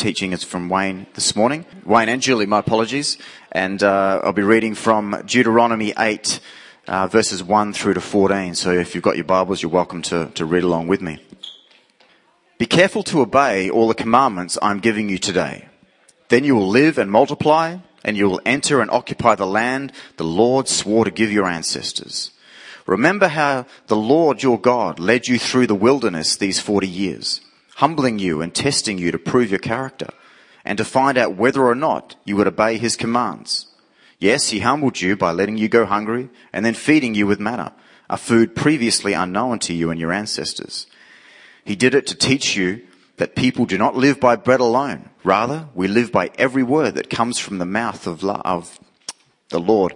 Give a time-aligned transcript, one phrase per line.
[0.00, 1.66] teaching is from Wayne this morning.
[1.84, 3.18] Wayne and Julie, my apologies.
[3.52, 6.40] And uh, I'll be reading from Deuteronomy 8,
[6.88, 8.54] uh, verses 1 through to 14.
[8.54, 11.22] So if you've got your Bibles, you're welcome to, to read along with me.
[12.56, 15.68] Be careful to obey all the commandments I'm giving you today.
[16.30, 20.24] Then you will live and multiply, and you will enter and occupy the land the
[20.24, 22.30] Lord swore to give your ancestors.
[22.86, 27.42] Remember how the Lord your God led you through the wilderness these 40 years,
[27.80, 30.08] humbling you and testing you to prove your character
[30.66, 33.68] and to find out whether or not you would obey his commands.
[34.18, 37.72] Yes, he humbled you by letting you go hungry and then feeding you with manna,
[38.10, 40.86] a food previously unknown to you and your ancestors.
[41.64, 42.82] He did it to teach you
[43.16, 45.08] that people do not live by bread alone.
[45.24, 48.78] Rather, we live by every word that comes from the mouth of, of
[49.48, 49.94] the Lord.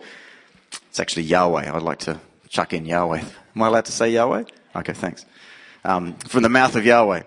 [0.88, 1.71] It's actually Yahweh.
[1.71, 3.21] I'd like to chuck in Yahweh.
[3.57, 4.45] Am I allowed to say Yahweh?
[4.74, 5.27] Okay, thanks.
[5.85, 7.24] Um, from the mouth of Yahweh.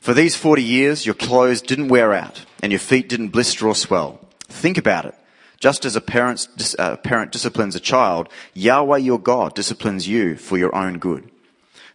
[0.00, 3.74] For these 40 years, your clothes didn't wear out and your feet didn't blister or
[3.74, 4.20] swell.
[4.48, 5.14] Think about it.
[5.60, 6.46] Just as a parent,
[6.78, 11.28] uh, parent disciplines a child, Yahweh your God disciplines you for your own good.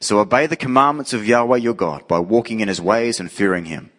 [0.02, 3.66] So obey the commandments of Yahweh your God by walking in his ways and fearing
[3.66, 3.90] him.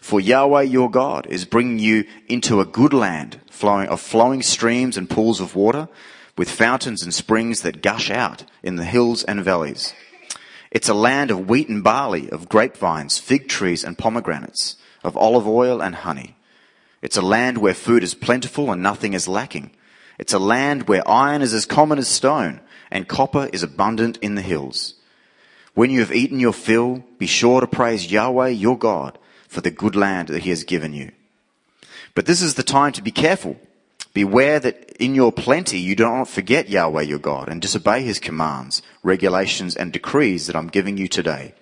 [0.00, 4.96] For Yahweh your God is bringing you into a good land flowing, of flowing streams
[4.96, 5.88] and pools of water
[6.38, 9.92] with fountains and springs that gush out in the hills and valleys.
[10.70, 15.46] It's a land of wheat and barley, of grapevines, fig trees and pomegranates, of olive
[15.46, 16.36] oil and honey.
[17.02, 19.72] It's a land where food is plentiful and nothing is lacking.
[20.18, 24.34] It's a land where iron is as common as stone and copper is abundant in
[24.34, 24.94] the hills.
[25.74, 29.18] When you have eaten your fill, be sure to praise Yahweh your God
[29.48, 31.10] for the good land that he has given you.
[32.14, 33.56] But this is the time to be careful
[34.12, 38.18] Beware that in your plenty you do not forget Yahweh your God and disobey his
[38.18, 41.54] commands, regulations, and decrees that I'm giving you today.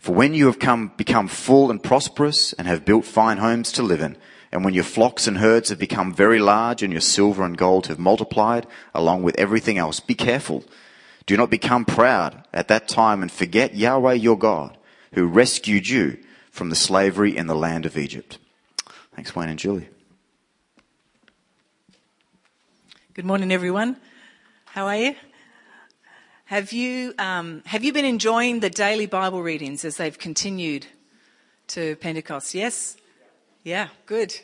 [0.00, 3.82] For when you have come, become full and prosperous and have built fine homes to
[3.82, 4.16] live in,
[4.50, 7.88] and when your flocks and herds have become very large and your silver and gold
[7.88, 10.64] have multiplied along with everything else, be careful.
[11.26, 14.78] Do not become proud at that time and forget Yahweh your God,
[15.12, 16.16] who rescued you
[16.50, 18.38] from the slavery in the land of Egypt.
[19.14, 19.88] Thanks, Wayne and Julie.
[23.18, 23.96] Good morning, everyone.
[24.66, 25.16] How are you?
[26.44, 30.86] Have you um, have you been enjoying the daily Bible readings as they've continued
[31.66, 32.54] to Pentecost?
[32.54, 32.96] Yes.
[33.64, 33.88] Yeah.
[34.06, 34.38] Good.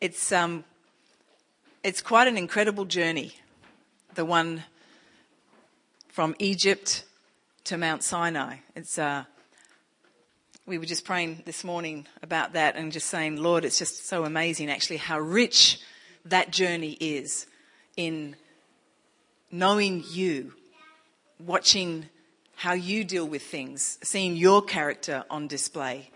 [0.00, 0.64] It's um,
[1.84, 3.36] it's quite an incredible journey.
[4.16, 4.64] The one
[6.08, 7.04] from Egypt
[7.66, 8.56] to Mount Sinai.
[8.74, 9.26] It's uh,
[10.66, 14.24] we were just praying this morning about that and just saying, Lord, it's just so
[14.24, 15.78] amazing actually how rich
[16.24, 17.46] that journey is
[17.96, 18.36] in
[19.50, 20.54] knowing you,
[21.38, 22.06] watching
[22.54, 26.10] how you deal with things, seeing your character on display,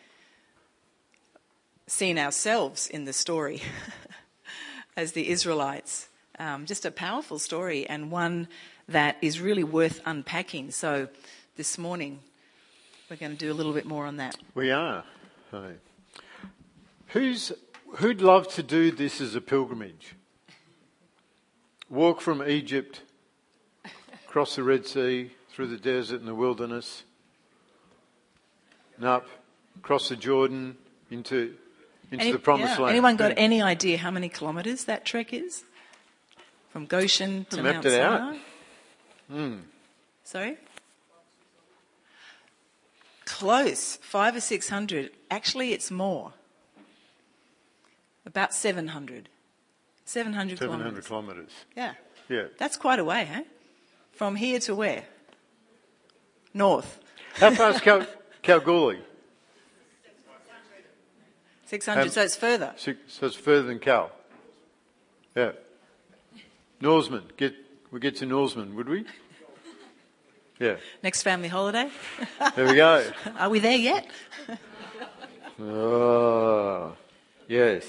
[1.87, 3.63] seeing ourselves in the story
[4.97, 6.09] as the Israelites.
[6.39, 8.49] Um, just a powerful story and one
[8.89, 10.71] that is really worth unpacking.
[10.71, 11.09] So
[11.57, 12.21] this morning,
[13.11, 14.37] we're going to do a little bit more on that.
[14.55, 15.05] We are.
[15.51, 15.73] Hi.
[17.09, 17.53] Who's,
[17.97, 20.15] who'd love to do this as a pilgrimage?
[21.89, 23.03] Walk from Egypt,
[24.27, 27.05] cross the Red Sea, through the desert and the wilderness,
[28.97, 29.27] and up,
[29.83, 30.77] cross the Jordan
[31.11, 31.55] into,
[32.11, 32.85] into any, the promised yeah.
[32.85, 32.91] land.
[32.91, 35.65] Anyone got any idea how many kilometres that trek is?
[36.71, 38.31] From Goshen to Mount it Sinai?
[38.31, 38.37] Out.
[39.33, 39.61] Mm.
[40.25, 40.57] Sorry?
[43.25, 45.11] Close, five or six hundred.
[45.31, 46.33] Actually, it's more.
[48.27, 49.29] About 700.
[50.07, 51.07] 700, 700 kilometres.
[51.07, 51.53] kilometres.
[51.77, 51.93] Yeah.
[52.29, 52.45] Yeah.
[52.59, 53.43] That's quite a way, eh?
[54.13, 55.05] From here to where?
[56.55, 56.99] North.
[57.35, 58.07] How far is Cal-
[58.43, 59.03] Kalgoorlie?
[61.67, 62.73] 600, um, so it's further.
[62.77, 64.13] Six, so it's further than Cal.
[65.35, 65.53] Yeah.
[66.81, 67.25] Norseman.
[67.37, 67.55] Get,
[67.91, 69.05] we get to Norseman, would we?
[70.61, 70.77] Yeah.
[71.03, 71.91] Next family holiday.
[72.55, 73.11] There we go.
[73.39, 74.07] Are we there yet?
[75.61, 76.97] oh,
[77.49, 77.85] yes.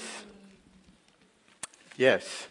[1.98, 2.46] Yes.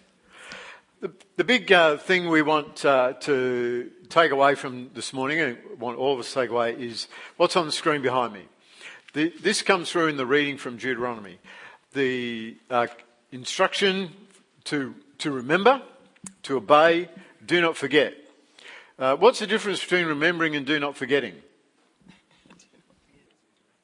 [0.99, 5.57] The, the big uh, thing we want uh, to take away from this morning, and
[5.79, 7.07] want all of us to take away, is
[7.37, 8.41] what's on the screen behind me.
[9.13, 11.39] The, this comes through in the reading from Deuteronomy.
[11.93, 12.87] The uh,
[13.31, 14.11] instruction
[14.65, 15.81] to, to remember,
[16.43, 17.07] to obey,
[17.45, 18.15] do not forget.
[18.99, 21.35] Uh, what's the difference between remembering and do not forgetting?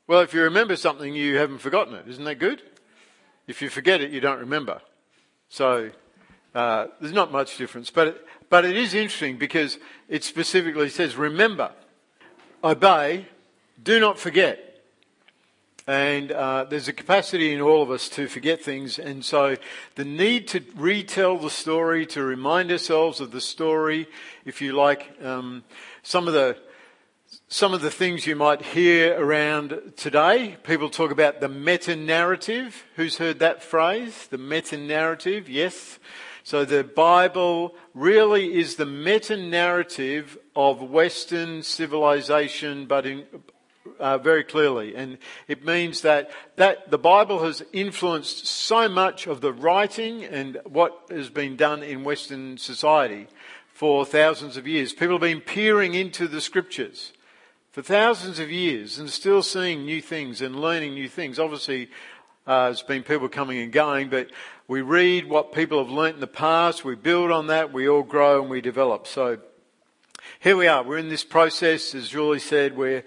[0.07, 2.05] Well, if you remember something, you haven't forgotten it.
[2.09, 2.61] Isn't that good?
[3.47, 4.81] If you forget it, you don't remember.
[5.53, 5.91] So
[6.55, 9.77] uh, there's not much difference, but it, but it is interesting because
[10.09, 11.69] it specifically says, "Remember,
[12.63, 13.27] obey,
[13.83, 14.81] do not forget."
[15.85, 18.97] And uh, there's a capacity in all of us to forget things.
[18.97, 19.57] And so
[19.93, 24.07] the need to retell the story, to remind ourselves of the story,
[24.45, 25.63] if you like, um,
[26.01, 26.57] some of the
[27.53, 30.57] some of the things you might hear around today.
[30.63, 32.83] People talk about the meta narrative.
[32.95, 34.25] Who's heard that phrase?
[34.31, 35.99] The meta narrative, yes.
[36.43, 43.23] So the Bible really is the meta narrative of Western civilization, but in,
[43.99, 44.95] uh, very clearly.
[44.95, 50.59] And it means that, that the Bible has influenced so much of the writing and
[50.65, 53.27] what has been done in Western society
[53.71, 54.91] for thousands of years.
[54.91, 57.13] People have been peering into the scriptures
[57.73, 61.39] for thousands of years and still seeing new things and learning new things.
[61.39, 61.89] Obviously,
[62.45, 64.29] uh, there's been people coming and going, but
[64.67, 68.03] we read what people have learnt in the past, we build on that, we all
[68.03, 69.07] grow and we develop.
[69.07, 69.39] So
[70.39, 70.83] here we are.
[70.83, 73.03] We're in this process, as Julie said, we're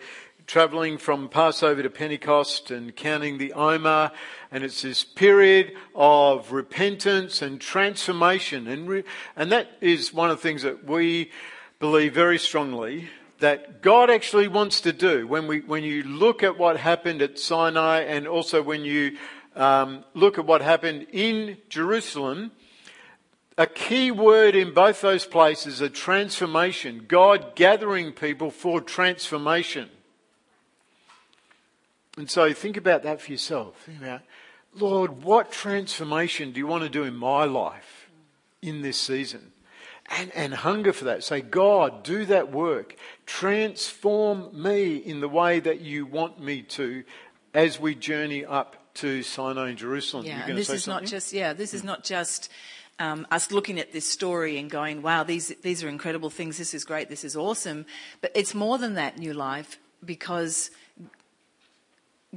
[0.48, 4.10] travelling from Passover to Pentecost and counting the Omer,
[4.50, 9.04] and it's this period of repentance and transformation, and re-
[9.36, 11.30] and that is one of the things that we
[11.78, 15.26] believe very strongly that God actually wants to do.
[15.26, 19.16] When we when you look at what happened at Sinai, and also when you
[19.56, 22.52] um, look at what happened in Jerusalem.
[23.58, 27.06] A key word in both those places is transformation.
[27.08, 29.88] God gathering people for transformation.
[32.18, 33.82] And so think about that for yourself.
[33.86, 34.20] Think about,
[34.74, 38.10] Lord, what transformation do you want to do in my life
[38.60, 39.52] in this season?
[40.08, 41.24] And, and hunger for that.
[41.24, 42.94] Say, God, do that work.
[43.26, 47.04] Transform me in the way that you want me to
[47.52, 50.24] as we journey up to Sinai and Jerusalem.
[50.24, 51.04] Yeah, and this is something?
[51.04, 52.50] not just, yeah, this is not just
[52.98, 56.56] um, us looking at this story and going, wow, these, these are incredible things.
[56.56, 57.08] This is great.
[57.08, 57.84] This is awesome.
[58.20, 60.70] But it's more than that, New Life, because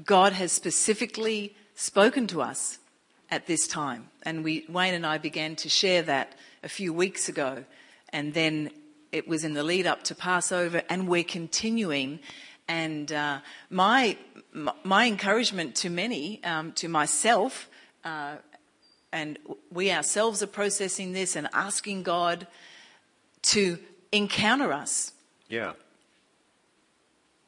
[0.03, 2.80] God has specifically spoken to us
[3.31, 4.09] at this time.
[4.24, 6.33] And we, Wayne and I began to share that
[6.63, 7.63] a few weeks ago.
[8.12, 8.71] And then
[9.12, 12.20] it was in the lead up to Passover, and we're continuing.
[12.68, 13.40] And uh,
[13.70, 14.18] my,
[14.84, 17.70] my encouragement to many, um, to myself,
[18.04, 18.36] uh,
[19.12, 19.40] and
[19.72, 22.48] we ourselves are processing this and asking God
[23.42, 23.80] to
[24.12, 25.14] encounter us.
[25.48, 25.74] Yeah.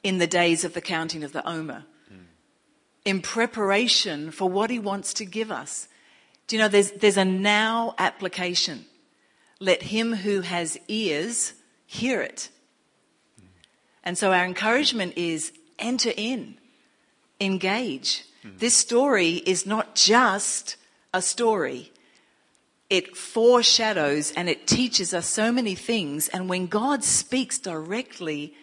[0.04, 1.86] In the days of the counting of the Omer
[3.06, 5.88] in preparation for what he wants to give us.
[6.48, 8.86] Do you know there's, there's a now application?
[9.62, 11.54] Let him who has ears
[11.86, 12.50] hear it.
[14.04, 16.58] And so our encouragement is enter in,
[17.40, 18.26] engage.
[18.44, 20.76] This story is not just
[21.14, 21.92] a story.
[22.90, 26.28] It foreshadows and it teaches us so many things.
[26.30, 28.56] And when God speaks directly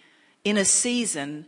[0.42, 1.46] in a season,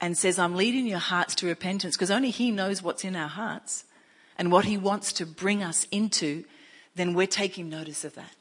[0.00, 3.28] and says, I'm leading your hearts to repentance because only He knows what's in our
[3.28, 3.84] hearts
[4.36, 6.44] and what He wants to bring us into,
[6.94, 8.35] then we're taking notice of that.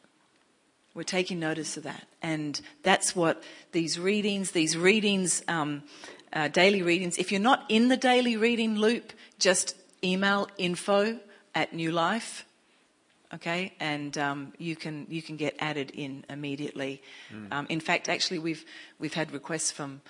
[0.95, 2.07] We're taking notice of that.
[2.21, 3.43] And that's what
[3.73, 5.83] these readings, these readings, um,
[6.31, 11.19] uh, daily readings, if you're not in the daily reading loop, just email info
[11.53, 12.45] at New Life.
[13.33, 17.01] Okay, and um, you can you can get added in immediately.
[17.33, 17.51] Mm.
[17.51, 18.63] Um, in fact, actually, we've
[18.99, 20.01] we've had requests from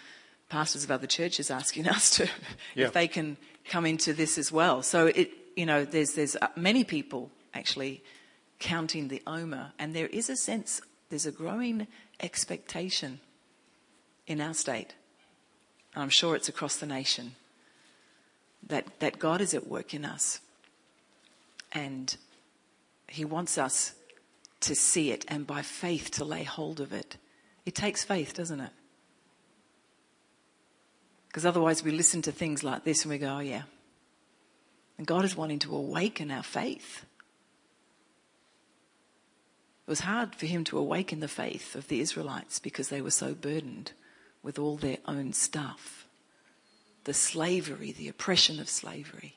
[0.49, 2.29] pastors of other churches asking us to
[2.75, 2.85] yeah.
[2.85, 3.38] if they can
[3.69, 4.83] come into this as well.
[4.83, 8.03] So it, you know, there's there's uh, many people actually
[8.59, 11.88] counting the Omer, and there is a sense there's a growing
[12.19, 13.19] expectation
[14.27, 14.95] in our state.
[15.93, 17.35] And I'm sure it's across the nation
[18.67, 20.39] that that God is at work in us,
[21.71, 22.15] and
[23.07, 23.93] He wants us
[24.62, 27.17] to see it and by faith to lay hold of it.
[27.65, 28.71] It takes faith, doesn't it?
[31.27, 33.63] Because otherwise we listen to things like this and we go, oh, yeah.
[34.97, 37.05] And God is wanting to awaken our faith.
[39.86, 43.12] It was hard for him to awaken the faith of the Israelites because they were
[43.12, 43.92] so burdened
[44.42, 46.01] with all their own stuff
[47.04, 49.36] the slavery, the oppression of slavery.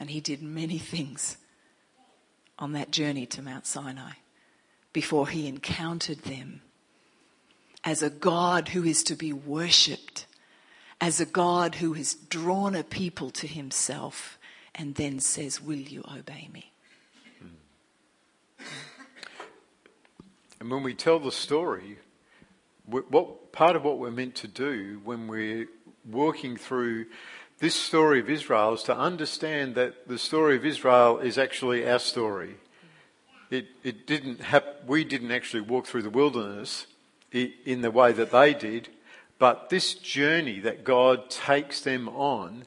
[0.00, 1.36] And he did many things
[2.58, 4.14] on that journey to Mount Sinai
[4.92, 6.62] before he encountered them
[7.84, 10.26] as a God who is to be worshipped,
[11.00, 14.38] as a God who has drawn a people to himself
[14.74, 16.72] and then says, Will you obey me?
[20.60, 21.98] And when we tell the story,
[22.86, 25.68] what part of what we're meant to do when we're
[26.10, 27.06] working through
[27.58, 31.98] this story of Israel is to understand that the story of Israel is actually our
[31.98, 32.56] story.
[33.50, 36.86] It, it didn't hap- we didn't actually walk through the wilderness
[37.32, 38.88] in the way that they did.
[39.38, 42.64] But this journey that God takes them on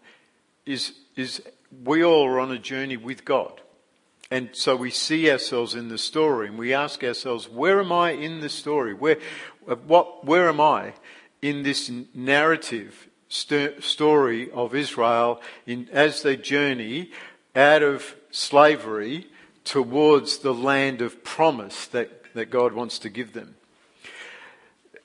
[0.66, 1.42] is, is
[1.84, 3.62] we all are on a journey with God.
[4.30, 8.12] And so we see ourselves in the story and we ask ourselves, where am I
[8.12, 8.94] in the story?
[8.94, 9.18] Where,
[9.68, 10.94] uh, what, where am I
[11.42, 17.12] in this narrative st- story of Israel in, as they journey
[17.56, 19.28] out of slavery
[19.64, 23.56] towards the land of promise that, that God wants to give them?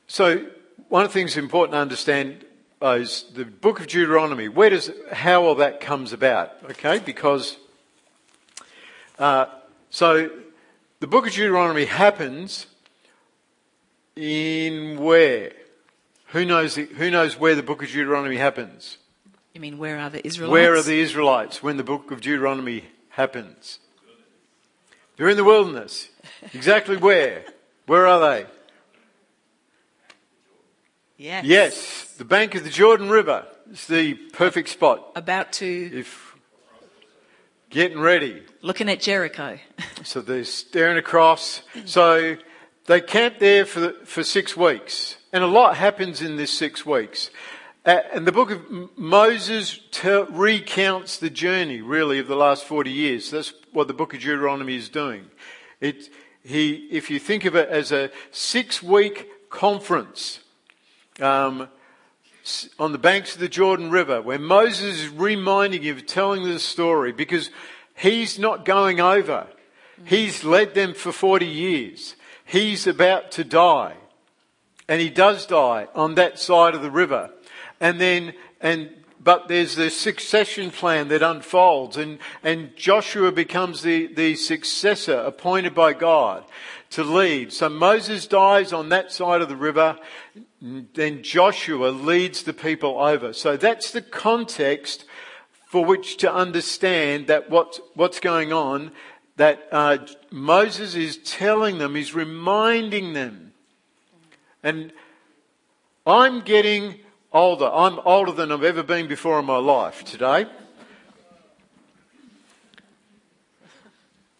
[0.08, 0.46] So
[0.88, 2.44] one of the things important to understand
[2.82, 4.48] uh, is the book of Deuteronomy.
[4.48, 6.50] Where does, how all that comes about?
[6.64, 7.56] Okay, because
[9.22, 9.46] uh,
[9.88, 10.30] so
[10.98, 12.66] the book of Deuteronomy happens
[14.16, 15.52] in where?
[16.28, 16.74] Who knows?
[16.74, 18.98] The, who knows where the book of Deuteronomy happens?
[19.54, 20.52] You mean where are the Israelites?
[20.52, 23.78] Where are the Israelites when the book of Deuteronomy happens?
[25.16, 26.08] They're in the wilderness.
[26.54, 27.44] Exactly where?
[27.86, 28.46] Where are they?
[31.16, 31.44] Yes.
[31.44, 33.46] Yes, the bank of the Jordan River.
[33.70, 35.12] It's the perfect spot.
[35.14, 36.31] About to If
[37.72, 38.42] getting ready.
[38.60, 39.58] looking at Jericho.
[40.04, 41.62] So they're staring across.
[41.84, 42.36] So
[42.86, 45.16] they camp there for, the, for six weeks.
[45.32, 47.30] And a lot happens in this six weeks.
[47.86, 52.90] Uh, and the book of Moses tell, recounts the journey, really, of the last 40
[52.90, 53.30] years.
[53.30, 55.26] That's what the book of Deuteronomy is doing.
[55.80, 56.08] It,
[56.42, 60.40] he, if you think of it as a six week conference,
[61.20, 61.68] um,
[62.78, 66.58] on the banks of the Jordan River, where Moses is reminding you of telling the
[66.58, 67.50] story because
[67.94, 69.46] he's not going over.
[70.04, 72.16] He's led them for 40 years.
[72.44, 73.94] He's about to die.
[74.88, 77.30] And he does die on that side of the river.
[77.80, 78.90] And then, and,
[79.22, 85.74] but there's the succession plan that unfolds and, and Joshua becomes the, the successor appointed
[85.74, 86.44] by God
[86.90, 87.52] to lead.
[87.52, 89.98] So Moses dies on that side of the river.
[90.62, 93.32] Then Joshua leads the people over.
[93.32, 95.04] So that's the context
[95.66, 98.92] for which to understand that what's, what's going on,
[99.36, 99.98] that uh,
[100.30, 103.52] Moses is telling them, he's reminding them.
[104.62, 104.92] And
[106.06, 107.00] I'm getting
[107.32, 107.68] older.
[107.72, 110.46] I'm older than I've ever been before in my life today.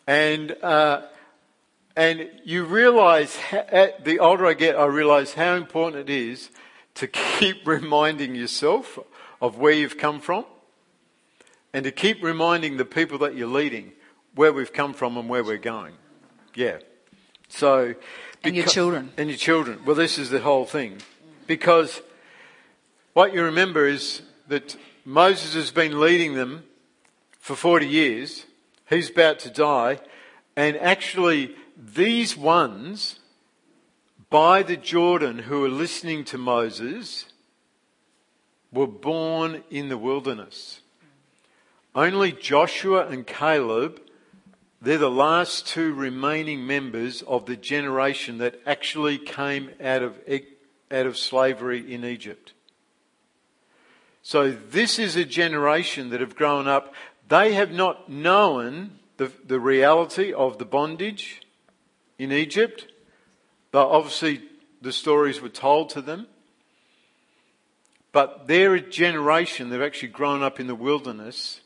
[0.07, 1.03] And, uh,
[1.97, 6.51] and you realize, the older I get, I realize how important it is
[6.95, 8.99] to keep reminding yourself
[9.41, 10.45] of where you've come from
[11.73, 13.93] and to keep reminding the people that you're leading
[14.35, 15.95] where we've come from and where we're going.
[16.55, 16.79] Yeah.
[17.49, 17.95] So,
[18.43, 19.11] And your children.
[19.17, 19.81] And your children.
[19.85, 20.99] Well, this is the whole thing.
[21.47, 22.01] Because
[23.13, 26.65] what you remember is that Moses has been leading them
[27.39, 28.47] for 40 years.
[28.89, 29.99] He's about to die.
[30.57, 33.19] And actually, these ones
[34.31, 37.27] by the Jordan who are listening to Moses
[38.73, 40.81] were born in the wilderness.
[41.95, 44.01] Only Joshua and Caleb,
[44.81, 50.19] they're the last two remaining members of the generation that actually came out of,
[50.91, 52.53] out of slavery in Egypt.
[54.23, 56.95] So this is a generation that have grown up.
[57.29, 61.43] They have not known the, the reality of the bondage
[62.23, 62.87] in Egypt,
[63.73, 64.43] but obviously
[64.81, 66.27] the stories were told to them.
[68.13, 71.61] But they're a generation, they've actually grown up in the wilderness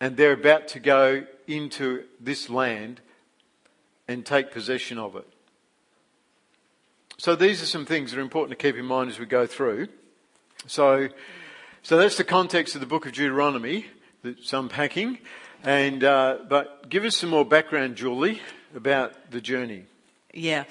[0.00, 3.00] and they're about to go into this land
[4.06, 5.26] and take possession of it.
[7.16, 9.46] So these are some things that are important to keep in mind as we go
[9.46, 9.88] through.
[10.66, 11.08] So,
[11.82, 13.86] so that's the context of the book of Deuteronomy
[14.22, 15.18] that's unpacking.
[15.62, 18.42] And, uh, but give us some more background, Julie,
[18.74, 19.84] about the journey.
[20.32, 20.64] Yeah.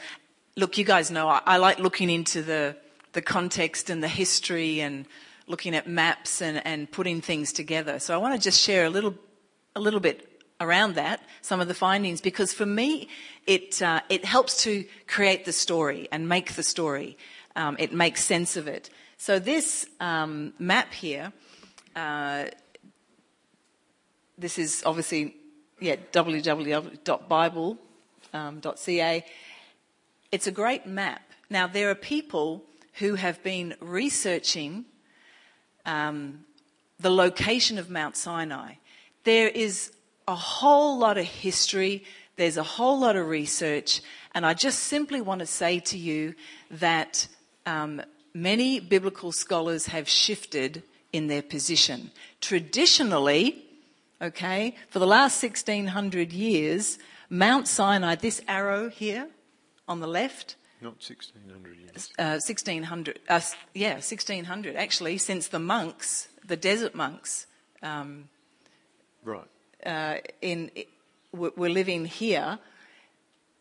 [0.55, 2.75] Look, you guys know I, I like looking into the,
[3.13, 5.05] the context and the history and
[5.47, 7.99] looking at maps and, and putting things together.
[7.99, 9.15] So I want to just share a little,
[9.75, 10.29] a little bit
[10.61, 13.07] around that, some of the findings, because for me,
[13.47, 17.17] it, uh, it helps to create the story and make the story.
[17.55, 18.89] Um, it makes sense of it.
[19.17, 21.33] So this um, map here,
[21.95, 22.45] uh,
[24.37, 25.35] this is obviously,
[25.79, 25.95] yeah,
[28.33, 29.25] www.bible.ca.
[30.31, 31.21] It's a great map.
[31.49, 32.63] Now, there are people
[32.93, 34.85] who have been researching
[35.85, 36.45] um,
[36.99, 38.75] the location of Mount Sinai.
[39.23, 39.91] There is
[40.27, 42.03] a whole lot of history,
[42.35, 44.01] there's a whole lot of research,
[44.33, 46.33] and I just simply want to say to you
[46.71, 47.27] that
[47.65, 48.01] um,
[48.33, 52.09] many biblical scholars have shifted in their position.
[52.41, 53.63] Traditionally,
[54.21, 56.97] okay, for the last 1600 years,
[57.29, 59.27] Mount Sinai, this arrow here
[59.87, 62.09] on the left, Not 1600 years.
[62.19, 63.39] uh, 1600, uh,
[63.73, 67.47] yeah, 1600 actually, since the monks, the desert monks,
[67.81, 68.29] um,
[69.23, 69.47] Right.
[69.85, 70.71] uh, in,
[71.31, 72.59] were were living here,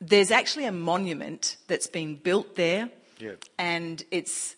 [0.01, 3.35] there's actually a monument that's been built there, Yeah.
[3.59, 4.57] and it's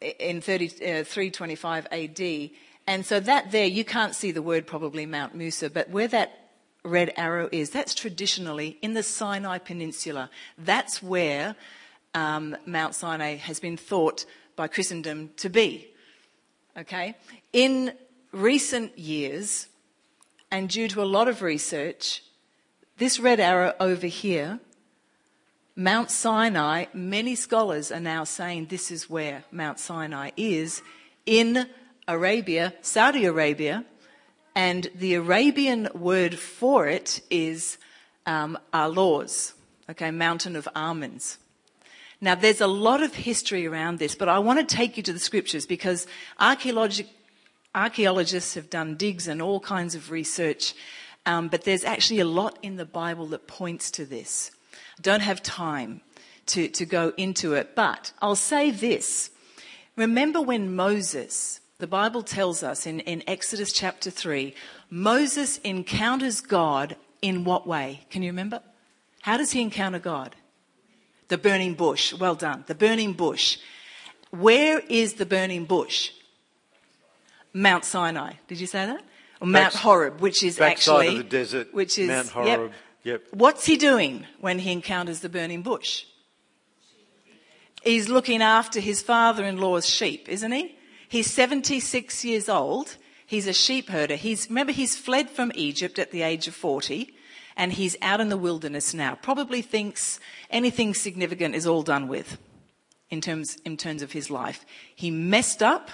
[0.00, 0.66] in 30,
[1.00, 2.50] uh, 325 AD.
[2.86, 6.43] And so that there, you can't see the word probably Mount Musa, but where that
[6.84, 10.30] red arrow is, that's traditionally in the Sinai Peninsula.
[10.58, 11.56] That's where
[12.12, 14.24] um, Mount Sinai has been thought
[14.54, 15.88] by Christendom to be.
[16.76, 17.16] Okay?
[17.52, 17.92] In
[18.32, 19.68] recent years,
[20.50, 22.22] and due to a lot of research,
[22.98, 24.60] this red arrow over here,
[25.76, 30.82] Mount Sinai, many scholars are now saying this is where Mount Sinai is
[31.26, 31.66] in
[32.06, 33.84] Arabia, Saudi Arabia,
[34.54, 37.78] and the Arabian word for it is
[38.26, 39.54] um, Al-Lawz,
[39.90, 41.38] okay, mountain of almonds.
[42.20, 45.12] Now, there's a lot of history around this, but I want to take you to
[45.12, 46.06] the scriptures because
[46.38, 47.08] archaeologic,
[47.74, 50.74] archaeologists have done digs and all kinds of research,
[51.26, 54.52] um, but there's actually a lot in the Bible that points to this.
[54.98, 56.00] I don't have time
[56.46, 59.30] to, to go into it, but I'll say this.
[59.96, 64.54] Remember when Moses, the Bible tells us in, in Exodus chapter 3,
[64.90, 68.00] Moses encounters God in what way?
[68.10, 68.60] Can you remember?
[69.22, 70.36] How does he encounter God?
[71.28, 72.12] The burning bush.
[72.12, 72.64] Well done.
[72.66, 73.58] The burning bush.
[74.30, 76.10] Where is the burning bush?
[77.52, 78.34] Mount Sinai.
[78.48, 79.02] Did you say that?
[79.40, 81.72] Or Mount Backs- Horeb, which is actually of the desert.
[81.72, 82.72] which is Mount yep.
[83.04, 83.22] Yep.
[83.32, 86.04] What's he doing when he encounters the burning bush?
[87.82, 90.76] He's looking after his father-in-law's sheep, isn't he?
[91.14, 92.96] He's 76 years old.
[93.24, 94.16] He's a sheep herder.
[94.16, 97.14] He's, remember, he's fled from Egypt at the age of 40
[97.56, 99.14] and he's out in the wilderness now.
[99.22, 100.18] Probably thinks
[100.50, 102.36] anything significant is all done with
[103.10, 104.66] in terms, in terms of his life.
[104.92, 105.88] He messed up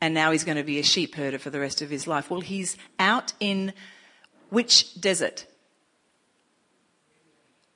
[0.00, 2.30] and now he's going to be a sheep herder for the rest of his life.
[2.30, 3.74] Well, he's out in
[4.48, 5.44] which desert?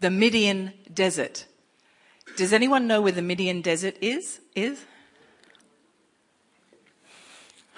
[0.00, 1.44] The Midian desert.
[2.38, 4.40] Does anyone know where the Midian desert is?
[4.56, 4.82] Is?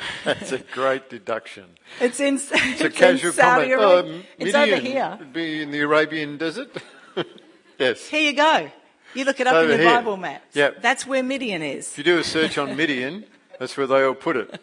[0.25, 1.67] That's a great deduction.
[2.01, 3.73] It's in, It's a it's in Saudi comment.
[3.73, 4.15] Arabia.
[4.15, 5.19] Um, it's over here.
[5.33, 6.77] Be in the Arabian desert.
[7.79, 8.07] yes.
[8.07, 8.71] Here you go.
[9.15, 9.91] You look it up in over your here.
[9.91, 10.55] Bible maps.
[10.55, 10.83] Yep.
[10.83, 11.91] That's where Midian is.
[11.93, 13.25] If you do a search on Midian,
[13.59, 14.61] that's where they all put it.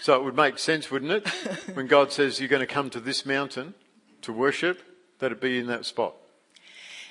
[0.00, 1.28] So it would make sense, wouldn't it?
[1.76, 3.74] When God says you're going to come to this mountain
[4.22, 4.82] to worship,
[5.20, 6.14] that it be in that spot.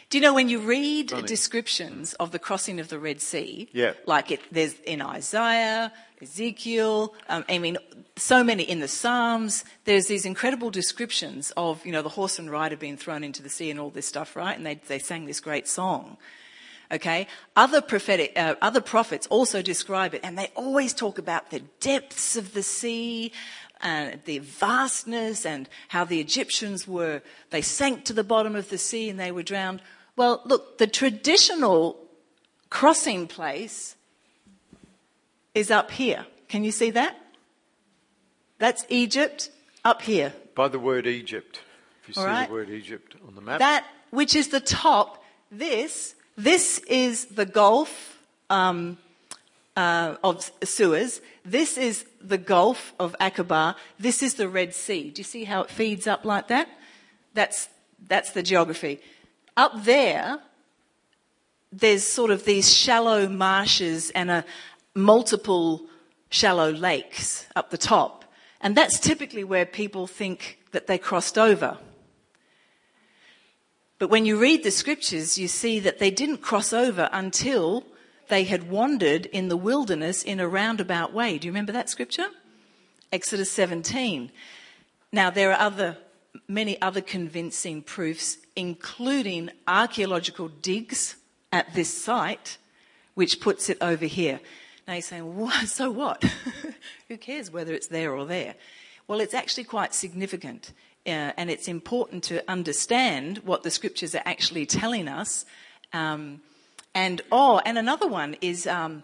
[0.10, 1.26] Do you know when you read Funny.
[1.26, 3.70] descriptions of the crossing of the Red Sea?
[3.72, 3.94] Yeah.
[4.06, 7.78] Like it, there's in Isaiah, Ezekiel, um, I mean,
[8.16, 9.64] so many in the Psalms.
[9.86, 13.50] There's these incredible descriptions of, you know, the horse and rider being thrown into the
[13.50, 14.56] sea and all this stuff, right?
[14.56, 16.18] And they, they sang this great song.
[16.92, 17.28] Okay.
[17.56, 22.36] Other prophetic, uh, other prophets also describe it and they always talk about the depths
[22.36, 23.32] of the sea
[23.82, 28.78] and the vastness and how the Egyptians were, they sank to the bottom of the
[28.78, 29.82] sea and they were drowned.
[30.18, 31.98] Well, look, the traditional
[32.70, 33.96] crossing place
[35.54, 36.26] is up here.
[36.48, 37.18] Can you see that?
[38.58, 39.50] That's Egypt
[39.84, 40.34] up here.
[40.56, 41.62] By the word Egypt.
[42.02, 42.48] If you see All right.
[42.48, 43.60] the word Egypt on the map.
[43.60, 48.98] That, which is the top, this, this is the Gulf um,
[49.76, 51.22] uh, of Suez.
[51.44, 53.76] This is the Gulf of Aqaba.
[54.00, 55.10] This is the Red Sea.
[55.10, 56.70] Do you see how it feeds up like that?
[57.34, 57.70] That's,
[58.08, 59.00] that's the geography.
[59.58, 60.40] Up there,
[61.72, 64.46] there's sort of these shallow marshes and a
[64.96, 65.82] multiple
[66.30, 68.26] shallow lakes up the top.
[68.62, 71.78] And that's typically where people think that they crossed over.
[74.00, 77.86] But when you read the scriptures, you see that they didn't cross over until
[78.30, 81.38] they had wandered in the wilderness in a roundabout way.
[81.38, 82.28] Do you remember that scripture?
[83.12, 84.32] Exodus 17.
[85.12, 85.98] Now, there are other,
[86.48, 91.18] many other convincing proofs, including archaeological digs
[91.52, 92.58] at this site,
[93.14, 94.40] which puts it over here.
[94.92, 95.68] Now you're saying, what?
[95.70, 96.22] so what?
[97.08, 98.56] Who cares whether it's there or there?
[99.08, 100.74] Well, it's actually quite significant.
[101.08, 105.46] Uh, and it's important to understand what the scriptures are actually telling us.
[105.94, 106.42] Um,
[106.94, 109.04] and oh, and another one is um,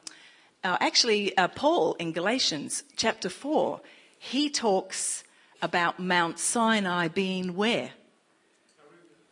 [0.62, 3.80] uh, actually uh, Paul in Galatians chapter four.
[4.20, 5.24] He talks
[5.62, 7.92] about Mount Sinai being where?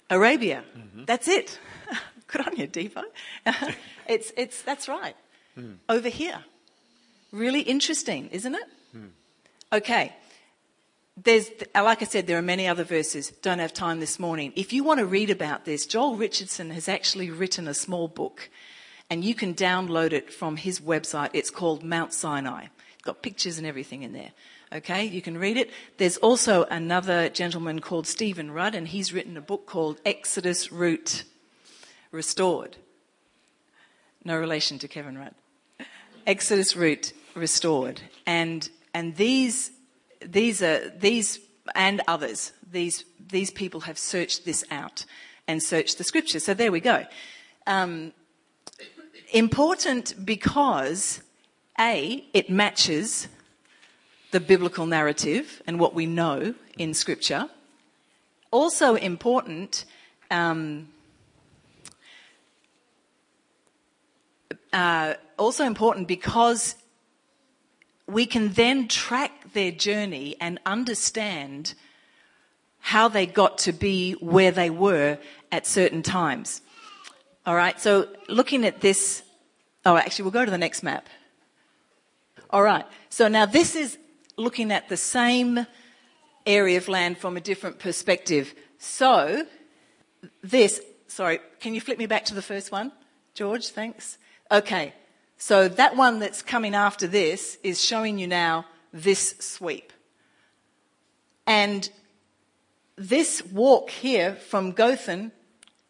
[0.09, 0.63] Arabia.
[1.05, 1.59] That's it.
[2.27, 3.03] Good on you, Deepo.
[4.07, 5.17] it's it's that's right.
[5.55, 5.73] Hmm.
[5.89, 6.43] Over here.
[7.31, 8.67] Really interesting, isn't it?
[8.91, 9.07] Hmm.
[9.73, 10.13] Okay.
[11.17, 13.31] there's, like I said, there are many other verses.
[13.41, 14.51] Don't have time this morning.
[14.55, 18.49] If you want to read about this, Joel Richardson has actually written a small book
[19.09, 21.29] and you can download it from his website.
[21.33, 22.65] It's called Mount Sinai.
[22.95, 24.31] It's got pictures and everything in there.
[24.73, 25.69] Okay, you can read it.
[25.97, 31.23] There's also another gentleman called Stephen Rudd and he's written a book called Exodus Route
[32.11, 32.75] Restored.
[34.25, 35.35] No relation to Kevin Rudd.
[36.25, 38.01] Exodus Route Restored.
[38.25, 39.71] And, and these
[40.25, 41.39] these are these
[41.73, 42.51] and others.
[42.71, 45.05] These these people have searched this out
[45.47, 46.43] and searched the scriptures.
[46.43, 47.05] So there we go.
[47.67, 48.13] Um,
[49.33, 51.21] important because
[51.79, 53.27] a it matches
[54.31, 57.49] the biblical narrative and what we know in scripture.
[58.51, 59.85] Also important.
[60.31, 60.89] Um,
[64.75, 66.75] uh, also important because
[68.07, 71.73] we can then track their journey and understand
[72.79, 75.17] how they got to be where they were
[75.51, 76.61] at certain times.
[77.45, 79.23] All right, so looking at this,
[79.85, 81.07] oh, actually, we'll go to the next map.
[82.49, 83.97] All right, so now this is
[84.35, 85.65] looking at the same
[86.45, 88.53] area of land from a different perspective.
[88.77, 89.45] So,
[90.43, 92.91] this, sorry, can you flip me back to the first one?
[93.35, 94.17] George, thanks.
[94.51, 94.93] Okay,
[95.37, 99.91] so that one that's coming after this is showing you now this sweep.
[101.47, 101.89] And
[102.95, 105.31] this walk here from Gothen,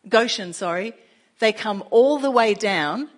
[0.07, 0.93] Goshen, sorry,
[1.39, 3.09] they come all the way down.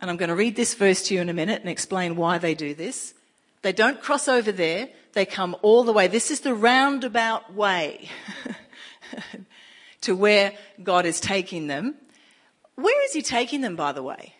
[0.00, 2.38] And I'm going to read this verse to you in a minute and explain why
[2.38, 3.14] they do this.
[3.62, 4.88] They don't cross over there.
[5.12, 6.08] They come all the way.
[6.08, 8.08] This is the roundabout way
[10.02, 11.94] to where God is taking them.
[12.74, 14.34] Where is He taking them, by the way?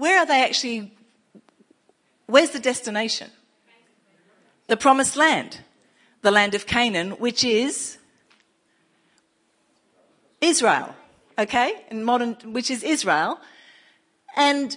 [0.00, 0.90] where are they actually?
[2.26, 3.30] Where's the destination?
[4.66, 5.60] The promised land,
[6.22, 7.98] the land of Canaan, which is
[10.40, 10.94] Israel.
[11.38, 13.40] Okay, in modern, which is Israel,
[14.36, 14.76] and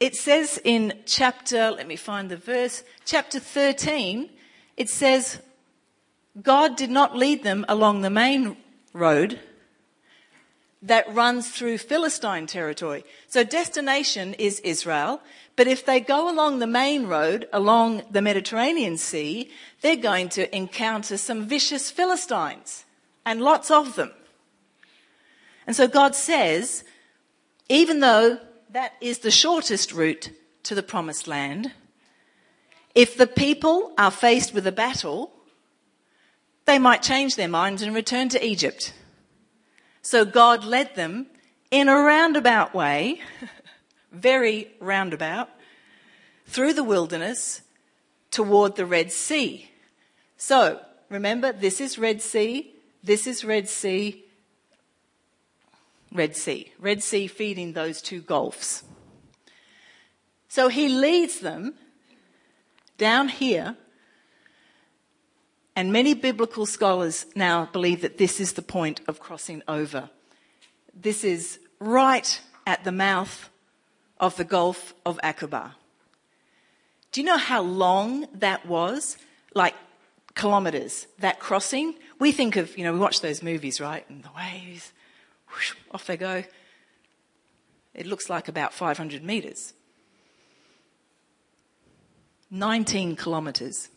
[0.00, 1.70] it says in chapter.
[1.70, 2.82] Let me find the verse.
[3.04, 4.30] Chapter thirteen.
[4.78, 5.42] It says,
[6.40, 8.56] God did not lead them along the main
[8.94, 9.38] road
[10.82, 13.04] that runs through Philistine territory.
[13.26, 15.20] So destination is Israel,
[15.56, 19.50] but if they go along the main road along the Mediterranean Sea,
[19.82, 22.84] they're going to encounter some vicious Philistines
[23.26, 24.12] and lots of them.
[25.66, 26.82] And so God says,
[27.68, 28.38] even though
[28.70, 30.30] that is the shortest route
[30.62, 31.72] to the promised land,
[32.94, 35.30] if the people are faced with a battle,
[36.64, 38.94] they might change their minds and return to Egypt.
[40.02, 41.26] So God led them
[41.70, 43.20] in a roundabout way,
[44.12, 45.48] very roundabout,
[46.46, 47.62] through the wilderness
[48.30, 49.70] toward the Red Sea.
[50.36, 54.24] So remember, this is Red Sea, this is Red Sea,
[56.12, 56.72] Red Sea.
[56.78, 58.82] Red Sea feeding those two gulfs.
[60.48, 61.74] So he leads them
[62.98, 63.76] down here
[65.76, 70.10] and many biblical scholars now believe that this is the point of crossing over.
[70.94, 73.48] This is right at the mouth
[74.18, 75.72] of the Gulf of Aqaba.
[77.12, 79.16] Do you know how long that was?
[79.54, 79.74] Like
[80.34, 81.94] kilometers, that crossing.
[82.18, 84.08] We think of, you know, we watch those movies, right?
[84.08, 84.92] And the waves,
[85.50, 86.44] whoosh, off they go.
[87.94, 89.72] It looks like about 500 meters.
[92.50, 93.88] 19 kilometers.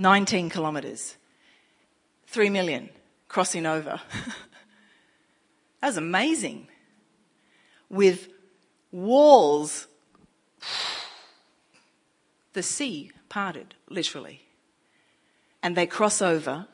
[0.00, 1.16] 19 kilometres.
[2.26, 2.88] 3 million
[3.28, 4.00] crossing over.
[5.80, 6.68] that was amazing.
[7.90, 8.28] With
[8.90, 9.86] walls,
[12.54, 14.40] the sea parted, literally.
[15.62, 16.66] And they cross over.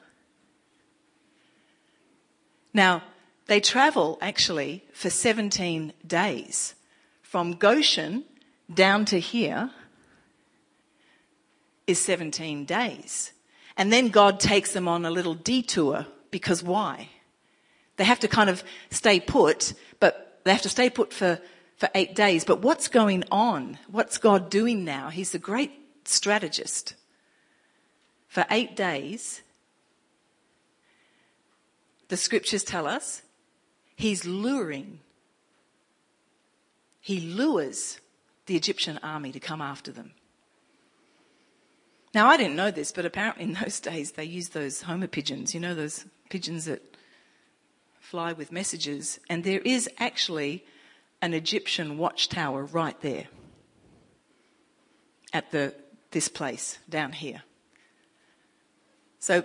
[2.72, 3.02] Now,
[3.46, 6.74] they travel actually for 17 days
[7.22, 8.24] from Goshen
[8.72, 9.70] down to here
[11.86, 13.32] is 17 days.
[13.76, 17.10] And then God takes them on a little detour because why?
[17.96, 21.40] They have to kind of stay put, but they have to stay put for,
[21.76, 22.44] for eight days.
[22.44, 23.78] But what's going on?
[23.90, 25.08] What's God doing now?
[25.10, 25.72] He's a great
[26.04, 26.94] strategist.
[28.28, 29.42] For eight days,
[32.08, 33.22] the scriptures tell us
[33.94, 35.00] he's luring,
[37.00, 38.00] he lures
[38.46, 40.12] the Egyptian army to come after them.
[42.16, 45.52] Now, I didn't know this, but apparently in those days they used those homer pigeons,
[45.52, 46.96] you know, those pigeons that
[48.00, 50.64] fly with messages, and there is actually
[51.20, 53.26] an Egyptian watchtower right there
[55.34, 55.74] at the
[56.12, 57.42] this place down here.
[59.18, 59.44] So,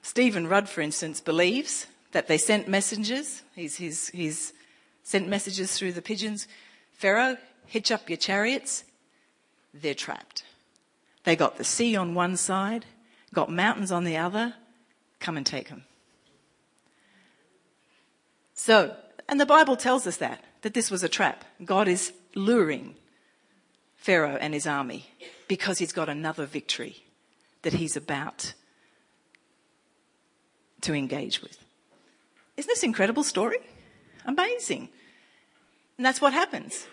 [0.00, 3.42] Stephen Rudd, for instance, believes that they sent messengers.
[3.54, 4.54] He's, he's, he's
[5.02, 6.48] sent messages through the pigeons.
[6.94, 7.36] Pharaoh,
[7.66, 8.84] hitch up your chariots.
[9.74, 10.29] They're trapped.
[11.24, 12.86] They got the sea on one side,
[13.34, 14.54] got mountains on the other.
[15.18, 15.84] Come and take them.
[18.54, 18.96] So,
[19.28, 21.44] and the Bible tells us that, that this was a trap.
[21.64, 22.94] God is luring
[23.96, 25.06] Pharaoh and his army
[25.46, 27.04] because he's got another victory
[27.62, 28.54] that he's about
[30.82, 31.58] to engage with.
[32.56, 33.58] Isn't this incredible story?
[34.24, 34.88] Amazing.
[35.96, 36.86] And that's what happens.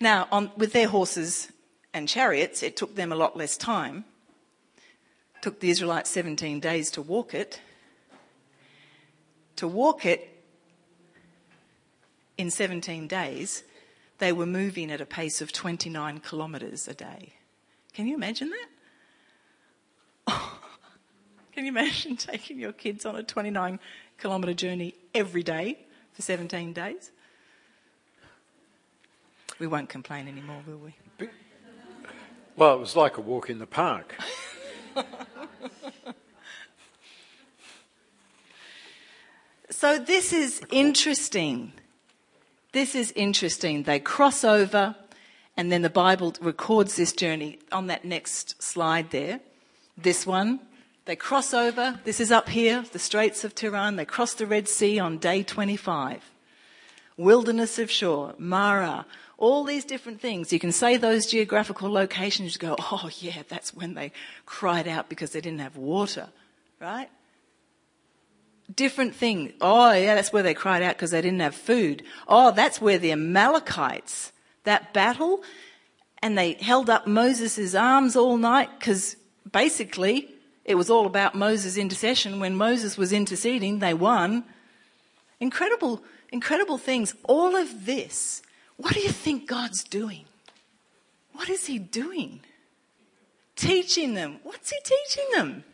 [0.00, 1.48] Now, on, with their horses
[1.94, 4.04] and chariots, it took them a lot less time.
[5.36, 7.60] It took the Israelites 17 days to walk it.
[9.56, 10.42] To walk it
[12.36, 13.62] in 17 days,
[14.18, 17.34] they were moving at a pace of 29 kilometres a day.
[17.92, 18.50] Can you imagine
[20.26, 20.36] that?
[21.52, 23.78] Can you imagine taking your kids on a 29
[24.18, 25.78] kilometre journey every day
[26.12, 27.12] for 17 days?
[29.60, 30.96] We won't complain anymore, will we?
[32.56, 34.14] Well, it was like a walk in the park.
[39.70, 41.72] so this is interesting.
[42.70, 43.82] This is interesting.
[43.82, 44.94] They cross over,
[45.56, 49.40] and then the Bible records this journey on that next slide there.
[49.98, 50.60] This one,
[51.06, 51.98] they cross over.
[52.04, 53.96] This is up here, the Straits of Tiran.
[53.96, 56.30] They cross the Red Sea on day 25.
[57.16, 59.06] Wilderness of Shur, Marah,
[59.44, 60.52] all these different things.
[60.52, 64.10] You can say those geographical locations, go, oh yeah, that's when they
[64.46, 66.28] cried out because they didn't have water,
[66.80, 67.10] right?
[68.74, 69.52] Different things.
[69.60, 72.02] Oh yeah, that's where they cried out because they didn't have food.
[72.26, 74.32] Oh, that's where the Amalekites,
[74.64, 75.42] that battle,
[76.22, 79.16] and they held up Moses' arms all night because
[79.52, 80.30] basically
[80.64, 82.40] it was all about Moses' intercession.
[82.40, 84.44] When Moses was interceding, they won.
[85.38, 86.02] Incredible,
[86.32, 87.14] incredible things.
[87.24, 88.40] All of this,
[88.76, 90.24] what do you think God's doing?
[91.32, 92.40] What is He doing?
[93.56, 94.38] Teaching them.
[94.42, 95.64] What's He teaching them?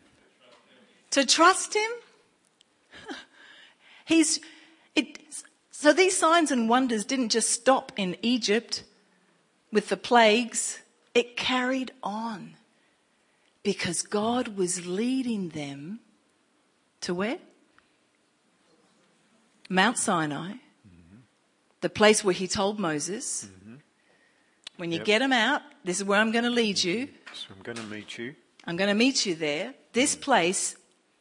[1.11, 1.91] To trust Him?
[4.05, 4.41] He's,
[4.95, 5.19] it,
[5.71, 8.85] so these signs and wonders didn't just stop in Egypt
[9.73, 10.81] with the plagues,
[11.15, 12.57] it carried on
[13.63, 16.01] because God was leading them
[17.03, 17.39] to where?
[19.69, 20.55] Mount Sinai.
[21.81, 23.77] The place where he told Moses, mm-hmm.
[24.77, 25.07] when you yep.
[25.07, 27.09] get them out, this is where I'm going to lead you.
[27.33, 28.35] So I'm going to meet you.
[28.67, 30.21] I'm going to meet you there, this mm.
[30.21, 30.77] place,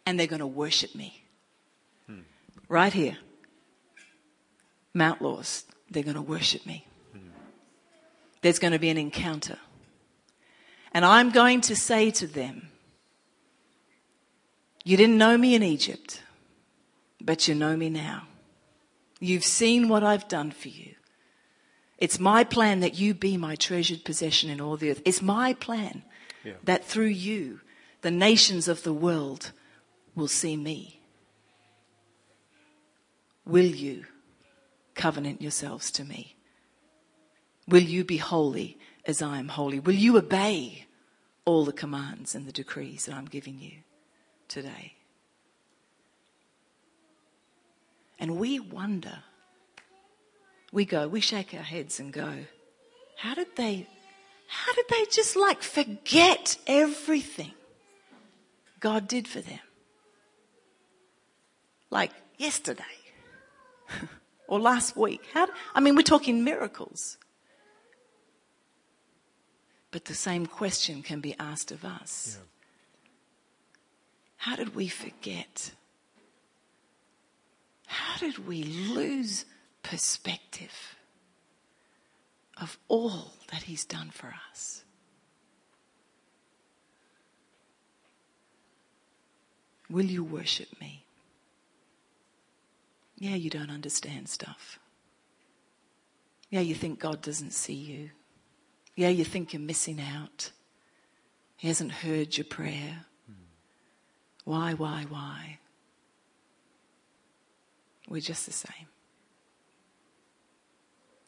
[0.06, 1.24] and they're going to worship me.
[2.08, 2.22] Hmm.
[2.68, 3.18] Right here.
[4.94, 6.86] Mount Lawz, they're going to worship me.
[7.14, 7.30] Hmm.
[8.42, 9.58] There's going to be an encounter.
[10.94, 12.70] And I'm going to say to them,
[14.84, 16.22] You didn't know me in Egypt,
[17.22, 18.24] but you know me now.
[19.20, 20.96] You've seen what I've done for you.
[21.98, 25.02] It's my plan that you be my treasured possession in all the earth.
[25.04, 26.04] It's my plan
[26.46, 26.54] yeah.
[26.64, 27.60] that through you,
[28.02, 29.52] the nations of the world
[30.16, 31.02] will see me.
[33.46, 34.06] Will you
[34.96, 36.36] covenant yourselves to me?
[37.68, 39.80] Will you be holy as I am holy?
[39.80, 40.86] Will you obey
[41.46, 43.80] all the commands and the decrees that I'm giving you
[44.48, 44.94] today?
[48.20, 49.20] And we wonder,
[50.72, 52.46] we go, we shake our heads and go,
[53.18, 53.88] how did they,
[54.48, 57.54] how did they just like forget everything
[58.80, 59.60] God did for them?
[61.90, 62.84] Like yesterday
[64.48, 65.22] or last week.
[65.34, 67.18] How, I mean, we're talking miracles.
[69.92, 72.38] But the same question can be asked of us.
[72.38, 72.46] Yeah.
[74.38, 75.72] How did we forget?
[77.90, 79.46] How did we lose
[79.82, 80.96] perspective
[82.62, 84.84] of all that He's done for us?
[89.90, 91.04] Will you worship me?
[93.18, 94.78] Yeah, you don't understand stuff.
[96.52, 98.12] Yeah, you think God doesn't see you.
[98.96, 100.52] Yeah, you think you're missing out.
[101.58, 103.06] He hasn't heard your prayer.
[103.26, 103.46] Hmm.
[104.46, 105.58] Why, why, why?
[108.10, 108.88] We're just the same.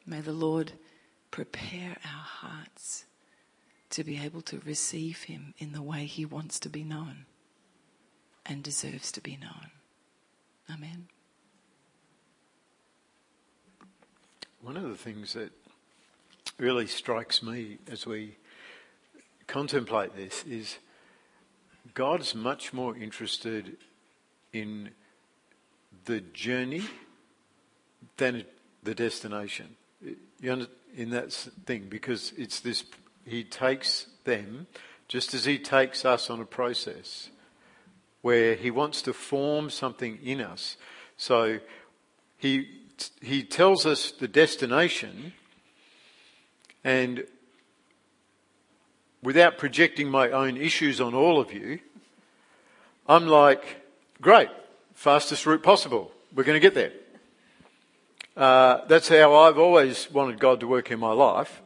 [0.05, 0.73] May the Lord
[1.29, 3.05] prepare our hearts
[3.91, 7.25] to be able to receive Him in the way He wants to be known
[8.45, 9.69] and deserves to be known.
[10.73, 11.07] Amen.
[14.61, 15.51] One of the things that
[16.57, 18.37] really strikes me as we
[19.45, 20.77] contemplate this is
[21.93, 23.77] God's much more interested
[24.53, 24.91] in
[26.05, 26.83] the journey
[28.17, 28.45] than
[28.83, 29.75] the destination.
[30.41, 32.83] You in that thing because it's this.
[33.25, 34.67] He takes them
[35.07, 37.29] just as he takes us on a process
[38.21, 40.77] where he wants to form something in us.
[41.17, 41.59] So
[42.37, 42.67] he
[43.21, 45.33] he tells us the destination,
[46.83, 47.25] and
[49.23, 51.79] without projecting my own issues on all of you,
[53.07, 53.81] I'm like,
[54.21, 54.49] great,
[55.01, 56.11] fastest route possible.
[56.35, 56.91] We're going to get there.
[58.37, 61.59] Uh, that's how I've always wanted God to work in my life.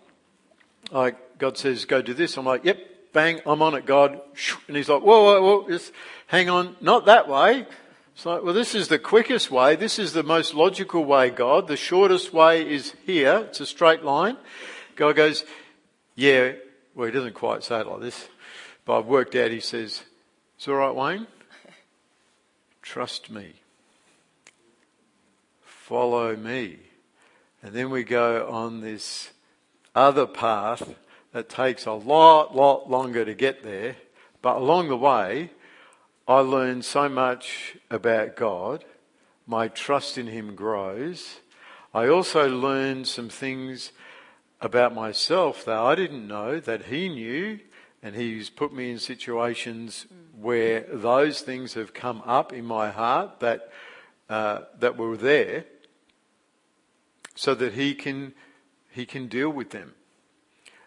[0.90, 2.38] Like God says, go do this.
[2.38, 2.80] I'm like, yep,
[3.12, 4.22] bang, I'm on it, God.
[4.70, 5.92] And He's like, whoa, whoa, whoa, just
[6.28, 7.68] hang on, not that way.
[8.14, 9.76] It's like, well, this is the quickest way.
[9.76, 11.68] This is the most logical way, God.
[11.68, 13.48] The shortest way is here.
[13.50, 14.38] It's a straight line.
[14.96, 15.44] God goes,
[16.16, 16.54] yeah,
[16.96, 18.30] well, he doesn't quite say it like this,
[18.86, 20.04] but I've worked out, he says,
[20.56, 21.28] it's all right, Wayne.
[22.86, 23.54] Trust me.
[25.64, 26.78] Follow me.
[27.64, 29.32] And then we go on this
[29.96, 30.94] other path
[31.34, 33.96] that takes a lot, lot longer to get there.
[34.44, 35.50] But along the way,
[36.28, 38.86] I learned so much about God.
[39.48, 41.40] My trust in Him grows.
[41.92, 43.92] I also learned some things
[44.62, 47.60] about myself that I didn't know that He knew,
[48.06, 50.06] and He's put me in situations
[50.40, 53.72] where those things have come up in my heart that
[54.30, 55.66] uh, that were there,
[57.34, 58.36] so that He can
[58.92, 59.96] He can deal with them.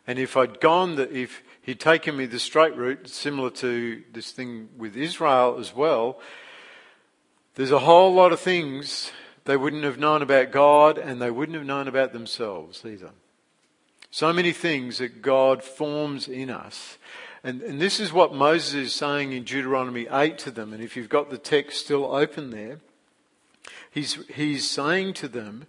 [0.06, 4.30] And if I'd gone, the, if he'd taken me the straight route, similar to this
[4.30, 6.20] thing with Israel as well,
[7.56, 9.10] there's a whole lot of things
[9.44, 13.10] they wouldn't have known about God and they wouldn't have known about themselves either.
[14.10, 16.98] So many things that God forms in us.
[17.44, 20.72] And, and this is what Moses is saying in Deuteronomy 8 to them.
[20.72, 22.80] And if you've got the text still open there,
[23.90, 25.66] he's, he's saying to them,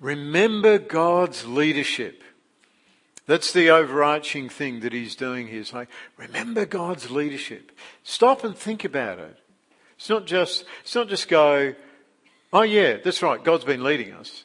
[0.00, 2.22] remember God's leadership.
[3.26, 5.60] That's the overarching thing that he's doing here.
[5.60, 7.72] It's like, remember God's leadership.
[8.04, 9.36] Stop and think about it.
[9.96, 11.74] It's not just, it's not just go,
[12.52, 14.44] oh yeah, that's right, God's been leading us.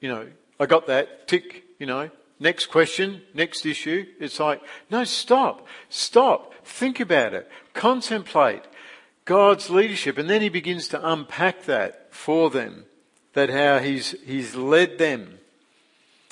[0.00, 0.26] You know,
[0.60, 4.06] I got that, tick, you know, next question, next issue.
[4.20, 8.62] It's like, no, stop, stop, think about it, contemplate
[9.24, 10.18] God's leadership.
[10.18, 12.84] And then he begins to unpack that for them,
[13.32, 15.38] that how he's, he's led them.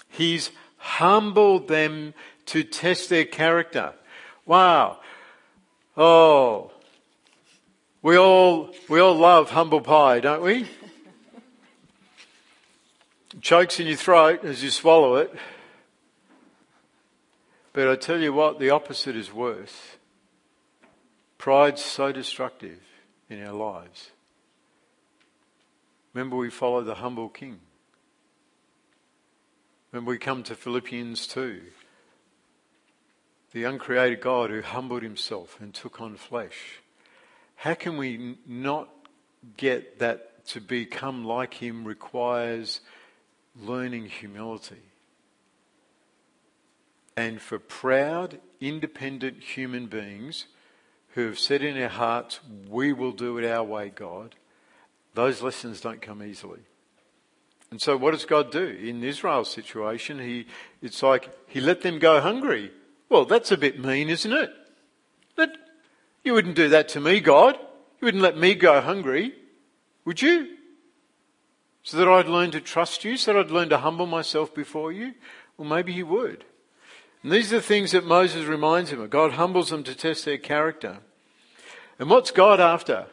[0.09, 2.15] He's humbled them
[2.47, 3.95] to test their character.
[4.45, 4.99] Wow.
[5.97, 6.71] Oh.
[8.03, 10.69] We all, we all love humble pie, don't we?
[13.41, 15.35] chokes in your throat as you swallow it.
[17.73, 19.97] But I tell you what, the opposite is worse.
[21.39, 22.81] Pride's so destructive
[23.31, 24.11] in our lives.
[26.13, 27.61] Remember, we follow the humble king.
[29.91, 31.63] When we come to Philippians 2,
[33.53, 36.81] the uncreated God who humbled himself and took on flesh,
[37.57, 38.89] how can we not
[39.57, 42.81] get that to become like him requires
[43.57, 44.81] learning humility?
[47.17, 50.47] And for proud, independent human beings
[51.15, 54.35] who have said in their hearts, We will do it our way, God,
[55.15, 56.61] those lessons don't come easily.
[57.71, 58.65] And so what does God do?
[58.65, 60.47] In Israel's situation, he,
[60.83, 62.71] it's like he let them go hungry.
[63.09, 64.53] Well, that's a bit mean, isn't it?
[65.37, 65.57] That,
[66.23, 67.57] you wouldn't do that to me, God.
[68.01, 69.35] You wouldn't let me go hungry,
[70.05, 70.57] would you?
[71.83, 74.93] So that I'd learn to trust you, so that I'd learn to humble myself before
[74.93, 75.15] you?
[75.57, 76.45] Well, maybe he would.
[77.23, 79.11] And these are the things that Moses reminds him of.
[79.11, 80.99] God humbles them to test their character.
[81.99, 83.07] And what's God after?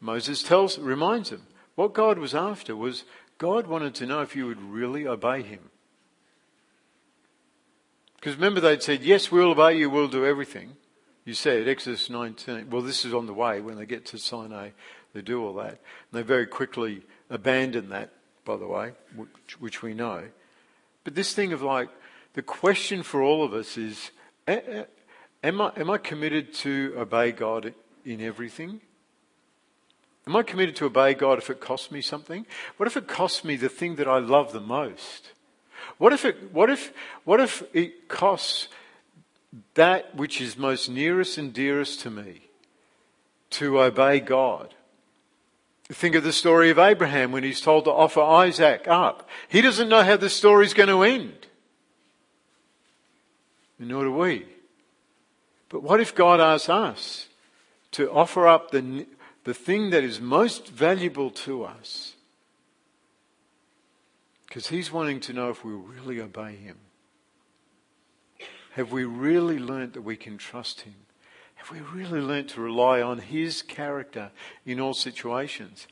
[0.00, 1.42] Moses tells, reminds him.
[1.74, 3.04] What God was after was
[3.36, 5.70] God wanted to know if you would really obey him.
[8.16, 10.72] Because remember, they'd said, Yes, we'll obey you, we'll do everything.
[11.24, 12.70] You said, Exodus 19.
[12.70, 14.70] Well, this is on the way when they get to Sinai,
[15.12, 15.68] they do all that.
[15.70, 15.78] And
[16.12, 18.12] they very quickly abandon that,
[18.44, 20.24] by the way, which, which we know.
[21.04, 21.90] But this thing of like,
[22.38, 24.12] the question for all of us is
[25.42, 27.74] am I, am I committed to obey God
[28.04, 28.80] in everything?
[30.24, 32.46] Am I committed to obey God if it costs me something?
[32.76, 35.32] What if it costs me the thing that I love the most?
[35.96, 36.92] What if it, what if,
[37.24, 38.68] what if it costs
[39.74, 42.42] that which is most nearest and dearest to me
[43.50, 44.74] to obey God?
[45.88, 49.28] Think of the story of Abraham when he's told to offer Isaac up.
[49.48, 51.47] He doesn't know how the story's going to end.
[53.78, 54.46] Nor do we.
[55.68, 57.28] But what if God asks us
[57.92, 59.06] to offer up the,
[59.44, 62.14] the thing that is most valuable to us?
[64.46, 66.78] Because He's wanting to know if we really obey Him.
[68.72, 70.94] Have we really learnt that we can trust Him?
[71.56, 74.30] Have we really learnt to rely on His character
[74.64, 75.86] in all situations?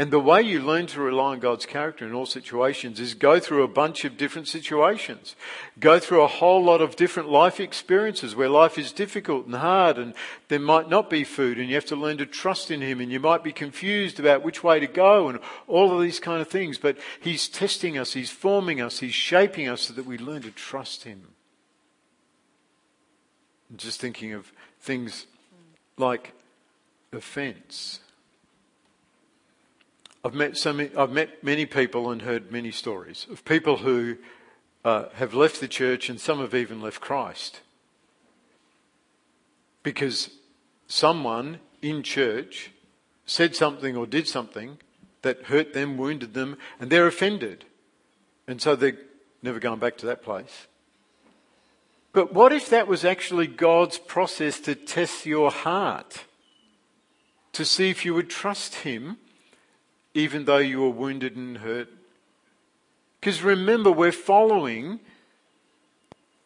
[0.00, 3.38] And the way you learn to rely on God's character in all situations is go
[3.38, 5.36] through a bunch of different situations.
[5.78, 9.98] Go through a whole lot of different life experiences where life is difficult and hard
[9.98, 10.14] and
[10.48, 13.12] there might not be food and you have to learn to trust in Him and
[13.12, 15.38] you might be confused about which way to go and
[15.68, 16.78] all of these kind of things.
[16.78, 20.50] But He's testing us, He's forming us, He's shaping us so that we learn to
[20.50, 21.26] trust Him.
[23.70, 25.26] I'm just thinking of things
[25.98, 26.32] like
[27.12, 28.00] offence
[30.24, 34.18] I've met, so many, I've met many people and heard many stories of people who
[34.84, 37.60] uh, have left the church and some have even left Christ
[39.82, 40.30] because
[40.86, 42.70] someone in church
[43.24, 44.78] said something or did something
[45.22, 47.64] that hurt them, wounded them, and they're offended.
[48.46, 48.98] And so they're
[49.42, 50.66] never going back to that place.
[52.12, 56.24] But what if that was actually God's process to test your heart?
[57.52, 59.18] To see if you would trust Him
[60.14, 61.88] even though you were wounded and hurt.
[63.20, 65.00] Because remember, we're following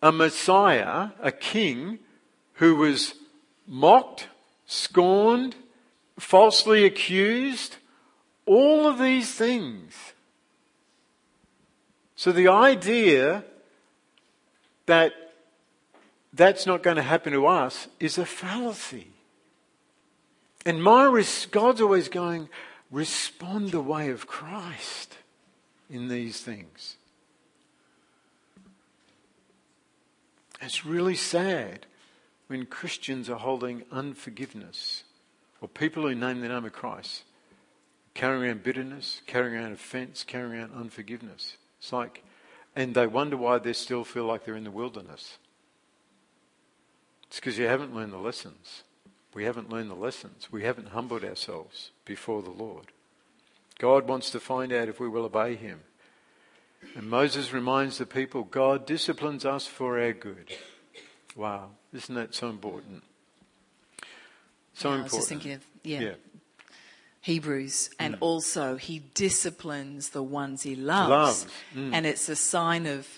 [0.02, 1.98] a Messiah, a king,
[2.54, 3.14] who was
[3.66, 4.28] mocked,
[4.66, 5.56] scorned,
[6.18, 7.76] falsely accused,
[8.46, 9.94] all of these things.
[12.16, 13.44] So the idea
[14.86, 15.12] that
[16.32, 19.08] that's not going to happen to us is a fallacy.
[20.66, 21.04] And my
[21.50, 22.48] God's always going,
[22.94, 25.16] respond the way of Christ
[25.90, 26.96] in these things.
[30.62, 31.86] It's really sad
[32.46, 35.02] when Christians are holding unforgiveness
[35.60, 37.24] or people who name the name of Christ
[38.14, 41.56] carrying around bitterness, carrying around offense, carrying around unforgiveness.
[41.80, 42.22] It's like,
[42.76, 45.38] and they wonder why they still feel like they're in the wilderness.
[47.26, 48.83] It's because you haven't learned the lessons.
[49.34, 50.48] We haven't learned the lessons.
[50.52, 52.86] We haven't humbled ourselves before the Lord.
[53.78, 55.80] God wants to find out if we will obey him.
[56.94, 60.52] And Moses reminds the people God disciplines us for our good.
[61.34, 63.02] Wow, isn't that so important?
[64.74, 65.00] So yeah, important.
[65.00, 66.00] I was just thinking of, yeah.
[66.00, 66.14] yeah.
[67.22, 68.18] Hebrews, and mm.
[68.20, 71.08] also he disciplines the ones he loves.
[71.08, 71.46] loves.
[71.74, 71.94] Mm.
[71.94, 73.08] And it's a sign of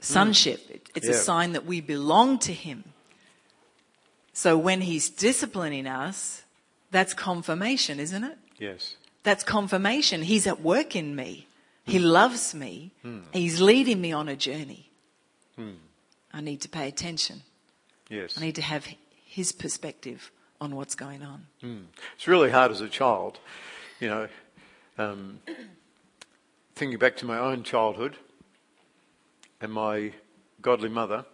[0.00, 0.66] sonship.
[0.66, 0.80] Mm.
[0.94, 1.12] It's yeah.
[1.12, 2.93] a sign that we belong to him.
[4.34, 6.42] So when he's disciplining us,
[6.90, 8.36] that's confirmation, isn't it?
[8.58, 8.96] Yes.
[9.22, 10.22] That's confirmation.
[10.22, 11.46] He's at work in me.
[11.84, 12.90] He loves me.
[13.02, 13.20] Hmm.
[13.32, 14.90] He's leading me on a journey.
[15.56, 15.74] Hmm.
[16.32, 17.42] I need to pay attention.
[18.10, 18.36] Yes.
[18.36, 18.86] I need to have
[19.24, 21.46] his perspective on what's going on.
[21.60, 21.82] Hmm.
[22.16, 23.38] It's really hard as a child,
[24.00, 24.28] you know,
[24.98, 25.40] um,
[26.74, 28.16] thinking back to my own childhood
[29.60, 30.12] and my
[30.60, 31.24] godly mother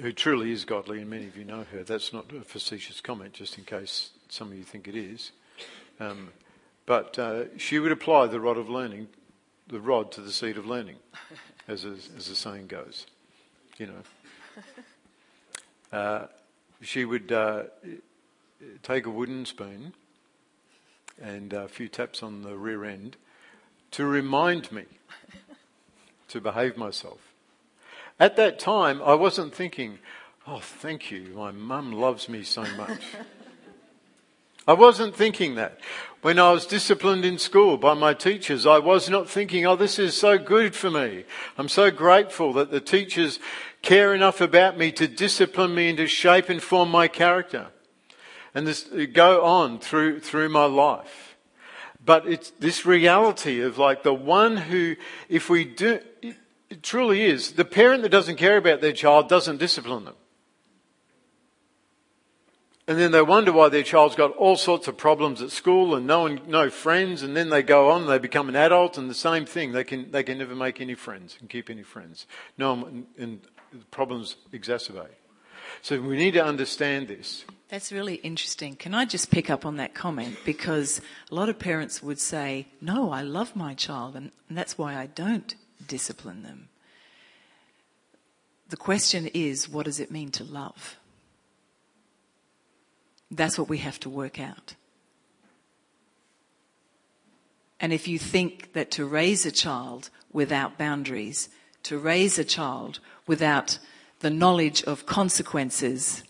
[0.00, 1.82] who truly is godly, and many of you know her.
[1.82, 5.32] That's not a facetious comment, just in case some of you think it is.
[5.98, 6.30] Um,
[6.86, 9.08] but uh, she would apply the rod of learning,
[9.66, 10.96] the rod to the seed of learning,
[11.68, 13.06] as a, as the saying goes.
[13.76, 14.62] You know,
[15.98, 16.26] uh,
[16.80, 17.64] she would uh,
[18.82, 19.94] take a wooden spoon
[21.20, 23.16] and a few taps on the rear end
[23.90, 24.84] to remind me
[26.28, 27.27] to behave myself.
[28.20, 29.98] At that time, I wasn't thinking,
[30.46, 33.00] oh, thank you, my mum loves me so much.
[34.66, 35.80] I wasn't thinking that.
[36.20, 39.98] When I was disciplined in school by my teachers, I was not thinking, oh, this
[39.98, 41.24] is so good for me.
[41.56, 43.38] I'm so grateful that the teachers
[43.82, 47.68] care enough about me to discipline me and to shape and form my character.
[48.54, 51.36] And this go on through, through my life.
[52.04, 54.96] But it's this reality of like the one who,
[55.28, 56.00] if we do,
[56.70, 57.52] it truly is.
[57.52, 60.14] The parent that doesn't care about their child doesn't discipline them.
[62.86, 66.06] And then they wonder why their child's got all sorts of problems at school and
[66.06, 69.10] no one, no friends, and then they go on and they become an adult and
[69.10, 69.72] the same thing.
[69.72, 72.26] They can, they can never make any friends and keep any friends.
[72.56, 73.40] No, and, and
[73.90, 75.08] problems exacerbate.
[75.82, 77.44] So we need to understand this.
[77.68, 78.74] That's really interesting.
[78.74, 80.38] Can I just pick up on that comment?
[80.46, 84.96] Because a lot of parents would say, No, I love my child, and that's why
[84.96, 85.54] I don't
[85.86, 86.68] discipline them.
[88.68, 90.98] The question is, what does it mean to love?
[93.30, 94.74] That's what we have to work out.
[97.80, 101.48] And if you think that to raise a child without boundaries,
[101.84, 103.78] to raise a child without
[104.20, 106.24] the knowledge of consequences,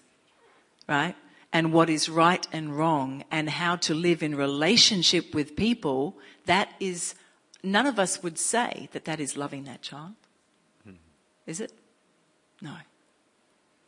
[0.88, 1.16] right?
[1.53, 6.68] And what is right and wrong and how to live in relationship with people, that
[6.78, 7.14] is,
[7.63, 10.15] none of us would say that that is loving that child.
[10.85, 10.93] Hmm.
[11.47, 11.73] Is it?
[12.61, 12.75] No.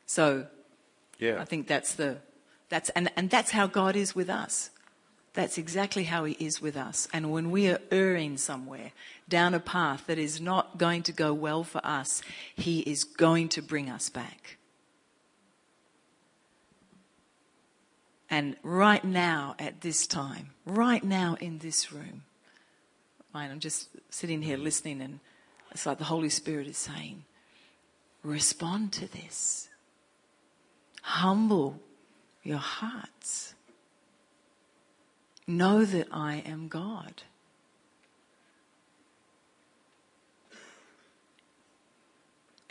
[0.07, 0.47] So,
[1.19, 1.41] Yeah.
[1.41, 2.19] I think that's the,
[2.69, 4.71] that's, and, and that's how God is with us.
[5.35, 7.07] That's exactly how He is with us.
[7.13, 8.93] And when we are erring somewhere
[9.29, 12.23] down a path that is not going to go well for us,
[12.57, 14.57] He is going to bring us back.
[18.29, 22.23] And right now, at this time, right now in this room,
[23.33, 25.21] I'm just sitting here listening, and
[25.71, 27.25] it's like the Holy Spirit is saying,
[28.23, 29.69] respond to this.
[31.03, 31.81] Humble
[32.43, 33.55] your hearts.
[35.47, 37.23] Know that I am God.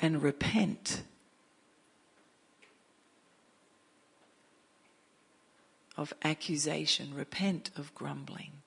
[0.01, 1.03] And repent
[5.97, 8.59] of accusation, repent of grumbling,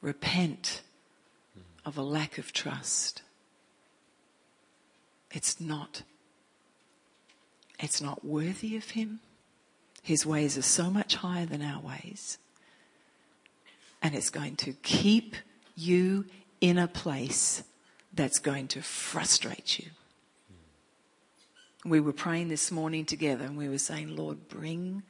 [0.00, 0.82] repent
[1.84, 3.22] of a lack of trust.
[5.30, 6.02] It's not
[7.78, 9.20] it's not worthy of him.
[10.02, 12.38] His ways are so much higher than our ways.
[14.02, 15.36] And it's going to keep
[15.74, 16.26] you
[16.60, 17.64] in a place
[18.14, 19.90] that's going to frustrate you.
[21.84, 25.02] We were praying this morning together and we were saying, Lord, bring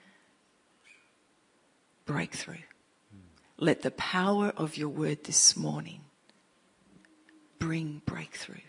[2.04, 2.56] breakthrough.
[3.58, 6.02] Let the power of your word this morning
[7.58, 8.60] bring breakthrough.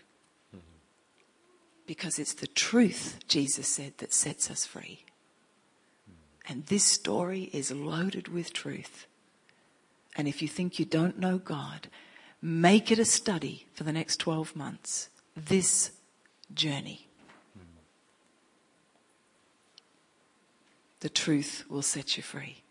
[1.85, 5.05] Because it's the truth, Jesus said, that sets us free.
[6.47, 9.07] And this story is loaded with truth.
[10.15, 11.87] And if you think you don't know God,
[12.41, 15.09] make it a study for the next 12 months.
[15.35, 15.91] This
[16.53, 17.07] journey.
[21.01, 22.63] The truth will set you free.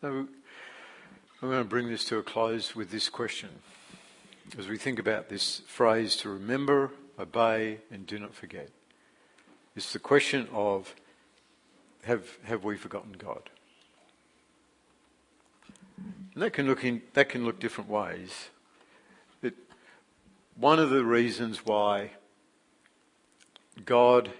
[0.00, 0.28] So I'm
[1.42, 3.50] going to bring this to a close with this question.
[4.58, 8.70] As we think about this phrase to remember, obey, and do not forget,
[9.76, 10.94] it's the question of
[12.04, 13.50] have, have we forgotten God?
[15.98, 18.48] And that can look in, that can look different ways.
[19.42, 19.52] It,
[20.56, 22.12] one of the reasons why
[23.84, 24.30] God,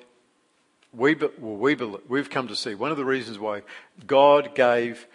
[0.94, 3.60] we, well, we we've come to see, one of the reasons why
[4.06, 5.06] God gave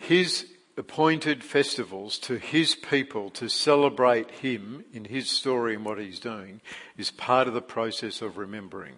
[0.00, 0.46] his
[0.78, 6.62] appointed festivals to his people to celebrate him in his story and what he's doing
[6.96, 8.94] is part of the process of remembering.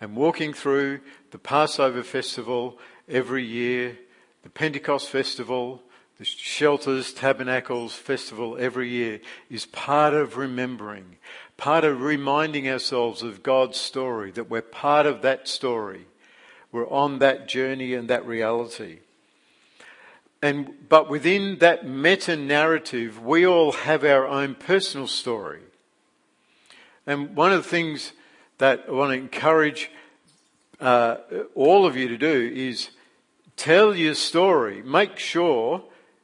[0.00, 1.00] And walking through
[1.30, 3.98] the Passover festival every year,
[4.42, 5.82] the Pentecost festival,
[6.16, 11.18] the shelters, tabernacles festival every year is part of remembering,
[11.58, 16.06] part of reminding ourselves of God's story, that we're part of that story.
[16.72, 19.00] We're on that journey and that reality.
[20.42, 25.60] And, but within that meta narrative, we all have our own personal story.
[27.06, 28.12] And one of the things
[28.58, 29.90] that I want to encourage
[30.80, 31.16] uh,
[31.54, 32.90] all of you to do is
[33.56, 34.82] tell your story.
[34.82, 35.82] Make sure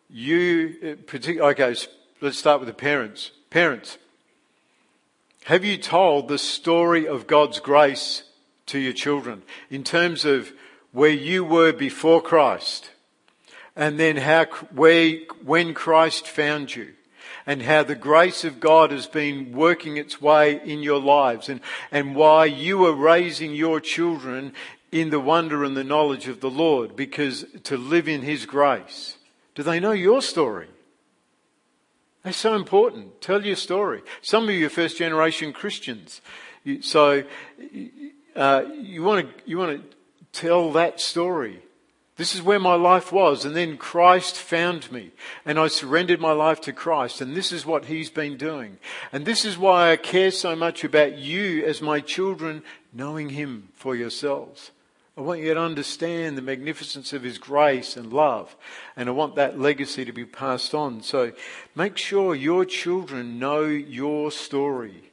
[0.08, 1.74] you, partic- okay,
[2.20, 3.32] let's start with the parents.
[3.50, 3.98] Parents,
[5.44, 8.22] have you told the story of God's grace
[8.66, 10.52] to your children in terms of
[10.92, 12.90] where you were before Christ?
[13.76, 16.94] And then how where, when Christ found you
[17.46, 21.60] and how the grace of God has been working its way in your lives and,
[21.92, 24.52] and why you are raising your children
[24.90, 29.16] in the wonder and the knowledge of the Lord because to live in His grace.
[29.54, 30.68] Do they know your story?
[32.22, 33.20] That's so important.
[33.20, 34.02] Tell your story.
[34.20, 36.20] Some of you are first generation Christians.
[36.80, 37.22] So,
[38.34, 39.96] uh, you want to, you want to
[40.32, 41.62] tell that story.
[42.16, 45.10] This is where my life was, and then Christ found me,
[45.44, 48.78] and I surrendered my life to Christ, and this is what He's been doing.
[49.12, 53.68] And this is why I care so much about you as my children knowing Him
[53.74, 54.70] for yourselves.
[55.18, 58.56] I want you to understand the magnificence of His grace and love,
[58.96, 61.02] and I want that legacy to be passed on.
[61.02, 61.32] So
[61.74, 65.05] make sure your children know your story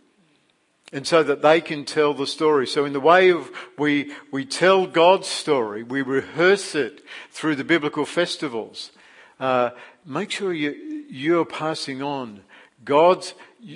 [0.93, 2.67] and so that they can tell the story.
[2.67, 7.63] So in the way of we, we tell God's story, we rehearse it through the
[7.63, 8.91] biblical festivals.
[9.39, 9.71] Uh,
[10.05, 12.41] make sure you, you're passing on
[12.85, 13.33] God's,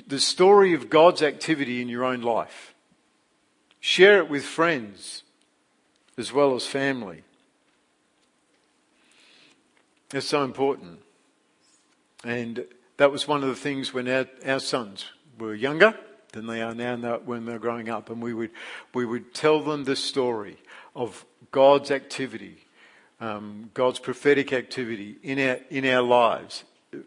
[0.07, 2.75] the story of God's activity in your own life.
[3.79, 5.23] Share it with friends
[6.19, 7.23] as well as family.
[10.13, 10.99] It's so important.
[12.23, 12.65] And
[12.97, 15.05] that was one of the things when our, our sons
[15.39, 15.97] were younger
[16.37, 18.11] than they are now when they're growing up.
[18.11, 18.51] And we would,
[18.93, 20.57] we would tell them the story
[20.95, 22.65] of God's activity,
[23.19, 26.63] um, God's prophetic activity in our, in our lives,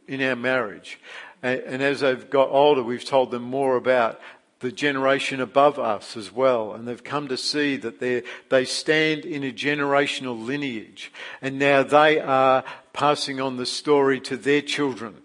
[0.09, 0.99] in our marriage.
[1.45, 4.21] And, and as they've got older, we've told them more about
[4.59, 6.73] the generation above us as well.
[6.73, 11.13] And they've come to see that they they stand in a generational lineage.
[11.41, 15.23] And now they are passing on the story to their children.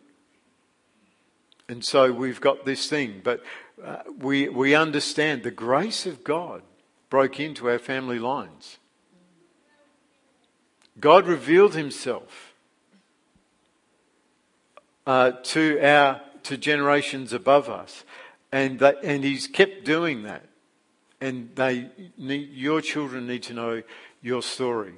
[1.67, 3.21] And so we've got this thing.
[3.23, 3.43] But
[4.17, 6.61] we, we understand the grace of God
[7.09, 8.77] broke into our family lines.
[10.99, 12.53] God revealed himself
[15.05, 18.03] uh, to our to generations above us.
[18.51, 20.45] And, that, and he's kept doing that.
[21.19, 23.81] And they need, your children need to know
[24.21, 24.93] your story.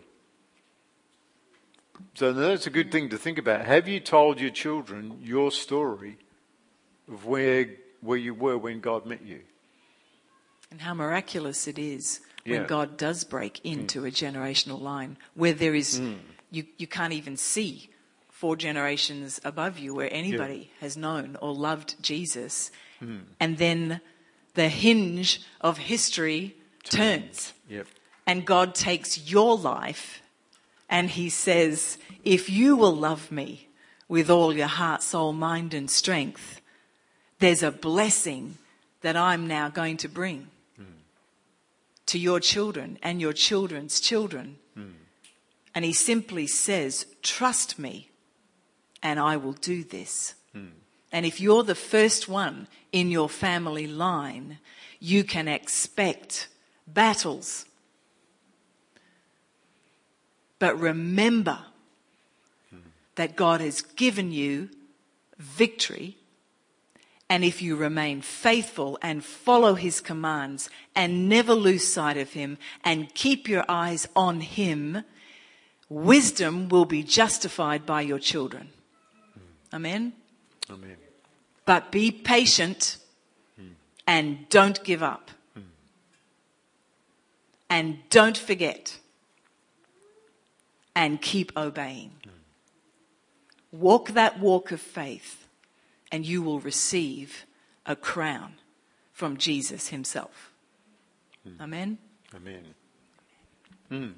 [2.14, 3.66] So that's a good thing to think about.
[3.66, 6.18] Have you told your children your story
[7.08, 7.70] of where,
[8.02, 9.42] where you were when God met you?
[10.72, 12.60] And how miraculous it is Yeah.
[12.60, 13.74] when God does break mm.
[13.74, 16.18] into a generational line where there is, mm.
[16.52, 17.90] you, you can't even see
[18.30, 22.72] four generations above you where anybody has known or loved Jesus.
[23.02, 23.22] Mm.
[23.40, 24.02] And then
[24.54, 27.54] the hinge of history turns.
[27.70, 27.88] Yep.
[28.26, 30.22] And God takes your life
[30.90, 33.68] and He says, If you will love me
[34.08, 36.57] with all your heart, soul, mind, and strength,
[37.40, 38.58] there's a blessing
[39.02, 40.48] that I'm now going to bring
[42.08, 44.58] to your children and your children's children.
[45.76, 48.10] And He simply says, Trust me,
[49.04, 50.34] and I will do this.
[51.12, 54.58] And if you're the first one in your family line,
[55.00, 56.48] you can expect
[56.88, 57.66] battles.
[60.60, 61.60] But remember
[63.16, 64.70] that God has given you
[65.38, 66.18] victory.
[67.30, 72.58] And if you remain faithful and follow his commands and never lose sight of him
[72.84, 75.04] and keep your eyes on him,
[75.90, 78.70] wisdom will be justified by your children.
[79.74, 80.14] Amen.
[80.70, 80.96] Amen.
[81.66, 82.98] But be patient
[84.08, 85.32] and don't give up.
[87.70, 88.98] And don't forget.
[90.96, 92.12] And keep obeying.
[93.74, 95.47] Walk that walk of faith,
[96.12, 97.46] and you will receive
[97.86, 98.54] a crown
[99.12, 100.52] from Jesus Himself.
[101.60, 101.98] Amen.
[102.36, 102.64] Amen.
[103.90, 104.10] Hmm.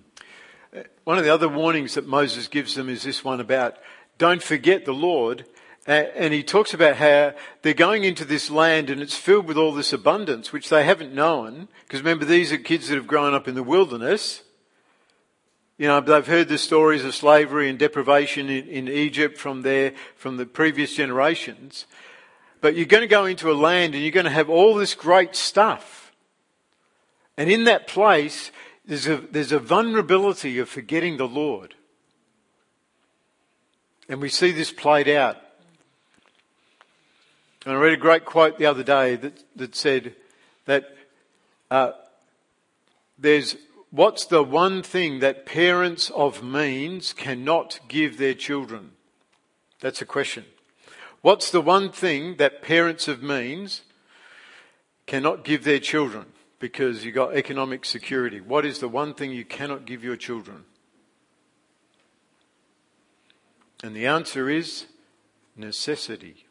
[0.75, 3.77] Uh, One of the other warnings that Moses gives them is this one about
[4.17, 5.45] don't forget the Lord.
[5.87, 7.33] And he talks about how
[7.63, 11.15] they're going into this land and it's filled with all this abundance, which they haven't
[11.15, 11.67] known.
[11.87, 14.43] Because remember, these are kids that have grown up in the wilderness.
[15.79, 19.93] You know, they've heard the stories of slavery and deprivation in, in Egypt from their,
[20.17, 21.85] from the previous generations.
[22.59, 24.93] But you're going to go into a land and you're going to have all this
[24.93, 26.11] great stuff.
[27.37, 28.51] And in that place,
[28.85, 31.75] there's a, there's a vulnerability of forgetting the Lord.
[34.09, 35.37] And we see this played out.
[37.65, 40.13] And I read a great quote the other day that, that said
[40.65, 40.93] that
[41.71, 41.91] uh,
[43.17, 43.55] there's
[43.91, 48.91] what's the one thing that parents of means cannot give their children?
[49.79, 50.45] That's a question.
[51.21, 53.81] What's the one thing that parents of means
[55.05, 56.27] cannot give their children
[56.59, 58.39] because you've got economic security?
[58.39, 60.65] What is the one thing you cannot give your children?
[63.83, 64.85] And the answer is
[65.55, 66.45] necessity.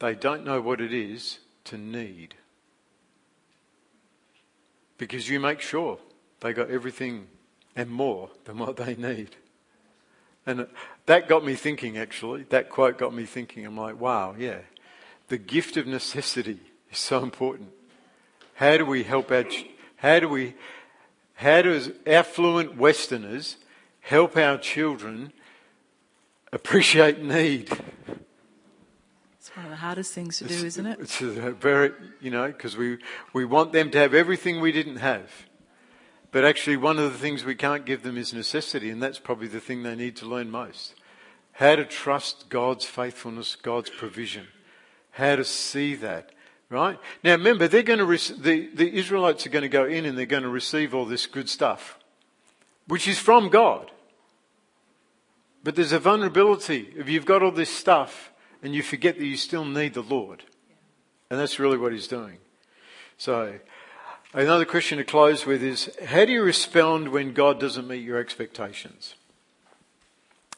[0.00, 2.34] They don't know what it is to need.
[4.98, 5.98] Because you make sure
[6.40, 7.26] they got everything
[7.74, 9.36] and more than what they need.
[10.46, 10.66] And
[11.06, 12.44] that got me thinking, actually.
[12.44, 13.66] That quote got me thinking.
[13.66, 14.58] I'm like, wow, yeah.
[15.28, 17.70] The gift of necessity is so important.
[18.54, 19.44] How do we help our,
[19.96, 20.54] how do we,
[21.34, 23.56] how does affluent Westerners
[24.00, 25.32] help our children
[26.52, 27.70] appreciate need?
[29.56, 30.98] It's one of the hardest things to do, isn't it?
[31.00, 32.98] It's a very, you know, because we,
[33.32, 35.30] we want them to have everything we didn't have.
[36.30, 39.48] But actually, one of the things we can't give them is necessity, and that's probably
[39.48, 40.92] the thing they need to learn most.
[41.52, 44.46] How to trust God's faithfulness, God's provision.
[45.12, 46.32] How to see that,
[46.68, 46.98] right?
[47.24, 50.18] Now remember, they're going to, rec- the, the Israelites are going to go in and
[50.18, 51.98] they're going to receive all this good stuff,
[52.88, 53.90] which is from God.
[55.64, 58.32] But there's a vulnerability if you've got all this stuff
[58.62, 60.44] and you forget that you still need the Lord.
[61.30, 62.38] And that's really what he's doing.
[63.18, 63.58] So,
[64.32, 68.18] another question to close with is how do you respond when God doesn't meet your
[68.18, 69.14] expectations?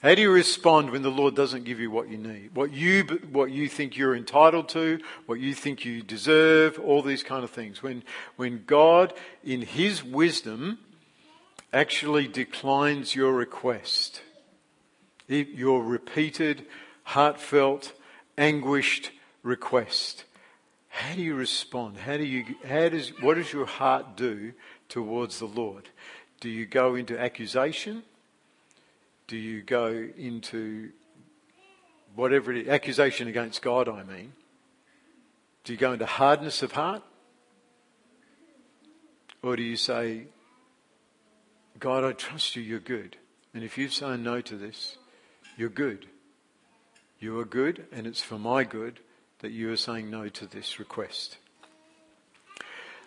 [0.02, 2.54] How do you respond when the Lord doesn't give you what you need?
[2.54, 7.24] What you, what you think you're entitled to, what you think you deserve, all these
[7.24, 7.82] kind of things.
[7.82, 8.04] When,
[8.36, 10.78] when God, in His wisdom,
[11.72, 14.22] actually declines your request,
[15.26, 16.66] your repeated,
[17.08, 17.94] heartfelt,
[18.36, 19.10] anguished
[19.42, 20.24] request.
[20.88, 21.96] How do you respond?
[21.96, 24.52] How do you, how does, what does your heart do
[24.90, 25.88] towards the Lord?
[26.40, 28.02] Do you go into accusation?
[29.26, 30.90] Do you go into
[32.14, 34.34] whatever it is, accusation against God, I mean?
[35.64, 37.02] Do you go into hardness of heart?
[39.42, 40.24] Or do you say,
[41.78, 43.16] God, I trust you, you're good.
[43.54, 44.98] And if you say no to this,
[45.56, 46.06] you're good.
[47.20, 49.00] You are good, and it's for my good
[49.40, 51.38] that you are saying no to this request.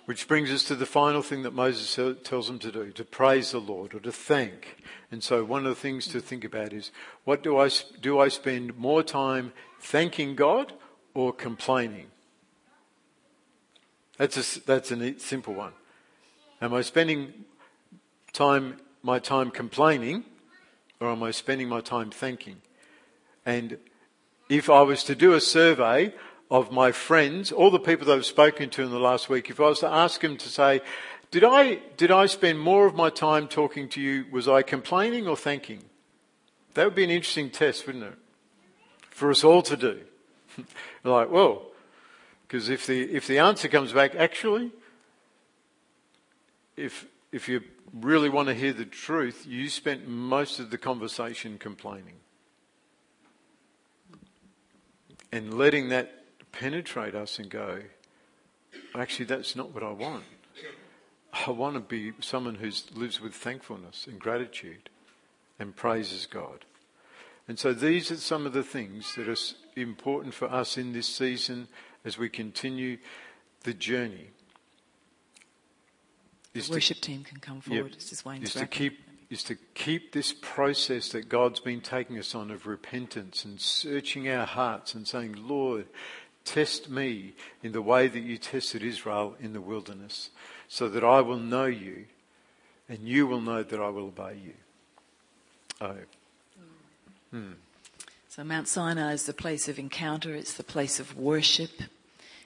[0.05, 3.51] Which brings us to the final thing that Moses tells them to do, to praise
[3.51, 4.84] the Lord or to thank.
[5.12, 6.91] And so one of the things to think about is,
[7.24, 7.70] what do I,
[8.01, 10.74] do I spend more time thanking God
[11.14, 12.07] or complaining?
[14.18, 15.74] That's a, that's a neat, simple one.
[16.62, 17.34] Am I spending
[18.34, 20.26] time, my time complaining
[20.99, 22.62] or am I spending my time thanking?
[23.45, 23.78] And
[24.52, 26.14] if I was to do a survey
[26.49, 29.62] of my friends, all the people that I've spoken to in the last week, if
[29.62, 30.82] I was to ask them to say,
[31.32, 34.26] did I, did I spend more of my time talking to you?
[34.30, 35.84] Was I complaining or thanking?
[36.74, 38.16] That would be an interesting test, wouldn't it?
[39.10, 40.02] For us all to do.
[41.06, 41.68] like, well,
[42.45, 44.72] because if the, if the answer comes back, actually,
[46.76, 47.62] if, if you
[47.93, 52.20] really want to hear the truth, you spent most of the conversation complaining.
[55.32, 57.82] And letting that penetrate us and go,
[58.95, 60.23] actually, that's not what I want.
[61.47, 64.89] I want to be someone who lives with thankfulness and gratitude
[65.57, 66.65] and praises God.
[67.47, 69.38] And so these are some of the things that are
[69.75, 71.67] important for us in this season
[72.03, 72.97] as we continue
[73.63, 74.32] the journey.
[76.53, 77.95] The worship to, team can come forward.
[78.25, 78.99] Yep, is to keep
[79.32, 84.29] is to keep this process that God's been taking us on of repentance and searching
[84.29, 85.88] our hearts and saying, Lord,
[86.43, 90.32] Test me in the way that you tested Israel in the wilderness,
[90.67, 92.05] so that I will know you
[92.89, 94.53] and you will know that I will obey you.
[95.79, 95.95] Oh.
[97.29, 97.51] Hmm.
[98.27, 101.84] So, Mount Sinai is the place of encounter, it's the place of worship,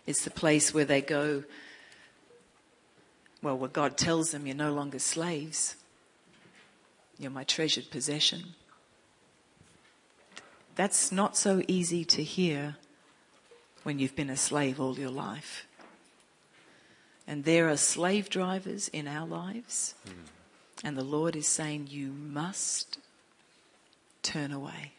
[0.06, 1.44] it's the place where they go,
[3.42, 5.76] well, where God tells them you're no longer slaves,
[7.18, 8.56] you're my treasured possession.
[10.76, 12.76] That's not so easy to hear
[13.84, 15.66] when you've been a slave all your life.
[17.28, 19.96] And there are slave drivers in our lives.
[20.08, 20.12] Mm.
[20.84, 23.00] And the Lord is saying, You must
[24.22, 24.92] turn away.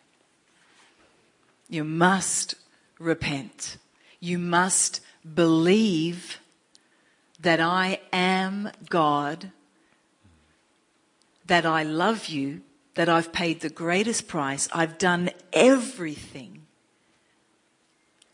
[1.69, 2.55] You must
[2.99, 3.77] repent.
[4.21, 5.01] You must
[5.35, 6.41] believe
[7.41, 9.51] that I am God,
[11.47, 12.63] that I love you,
[12.95, 16.67] that I've paid the greatest price, I've done everything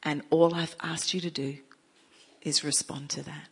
[0.03, 1.59] and all I've asked you to do
[2.43, 3.49] is respond to that.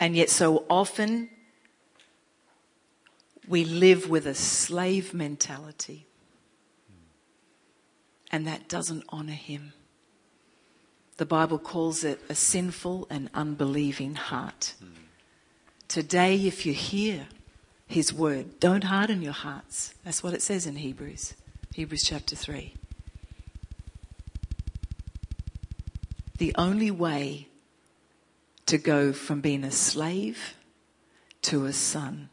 [0.00, 1.30] And yet, so often,
[3.46, 6.06] we live with a slave mentality.
[8.30, 9.72] And that doesn't honor him.
[11.16, 14.74] The Bible calls it a sinful and unbelieving heart.
[14.80, 15.03] Hmm.
[15.88, 17.28] Today, if you hear
[17.86, 19.94] his word, don't harden your hearts.
[20.04, 21.34] That's what it says in Hebrews,
[21.74, 22.74] Hebrews chapter 3.
[26.38, 27.48] the only way
[28.66, 30.54] to go from being a slave
[31.42, 32.28] to a son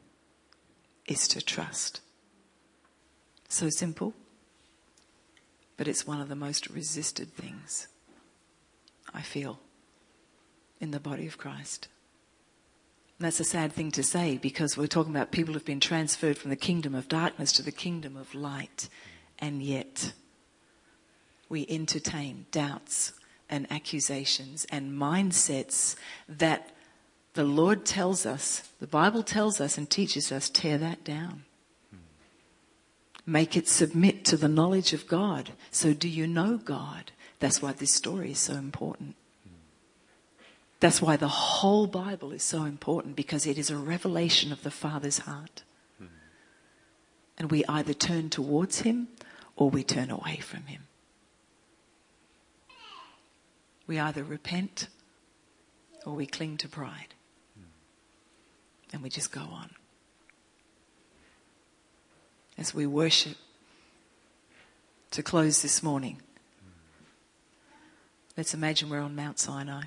[1.06, 2.02] is to trust.
[3.48, 4.14] So simple,
[5.78, 7.88] but it's one of the most resisted things
[9.14, 9.60] I feel
[10.80, 11.88] in the body of Christ.
[13.22, 16.50] That's a sad thing to say because we're talking about people who've been transferred from
[16.50, 18.90] the kingdom of darkness to the kingdom of light,
[19.38, 20.14] and yet
[21.48, 23.14] we entertain doubts,
[23.52, 25.96] and accusations and mindsets
[26.28, 26.72] that
[27.34, 31.44] the Lord tells us, the Bible tells us and teaches us, tear that down.
[33.26, 35.52] Make it submit to the knowledge of God.
[35.70, 37.12] So, do you know God?
[37.40, 39.16] That's why this story is so important.
[40.82, 44.72] That's why the whole Bible is so important because it is a revelation of the
[44.72, 45.64] Father's heart.
[47.38, 49.08] And we either turn towards Him
[49.56, 50.88] or we turn away from Him.
[53.88, 54.90] We either repent
[56.06, 57.14] or we cling to pride.
[58.92, 59.70] And we just go on.
[62.62, 63.38] as we worship
[65.10, 66.22] to close this morning.
[68.38, 69.86] Let's imagine we're on Mount Sinai,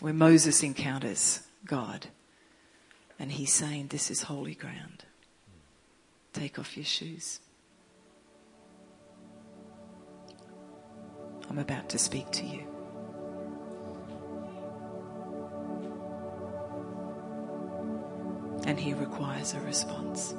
[0.00, 2.06] where Moses encounters God,
[3.18, 5.04] and he's saying, This is holy ground.
[6.32, 7.40] Take off your shoes.
[11.48, 12.66] I'm about to speak to you.
[18.66, 20.34] And he requires a response.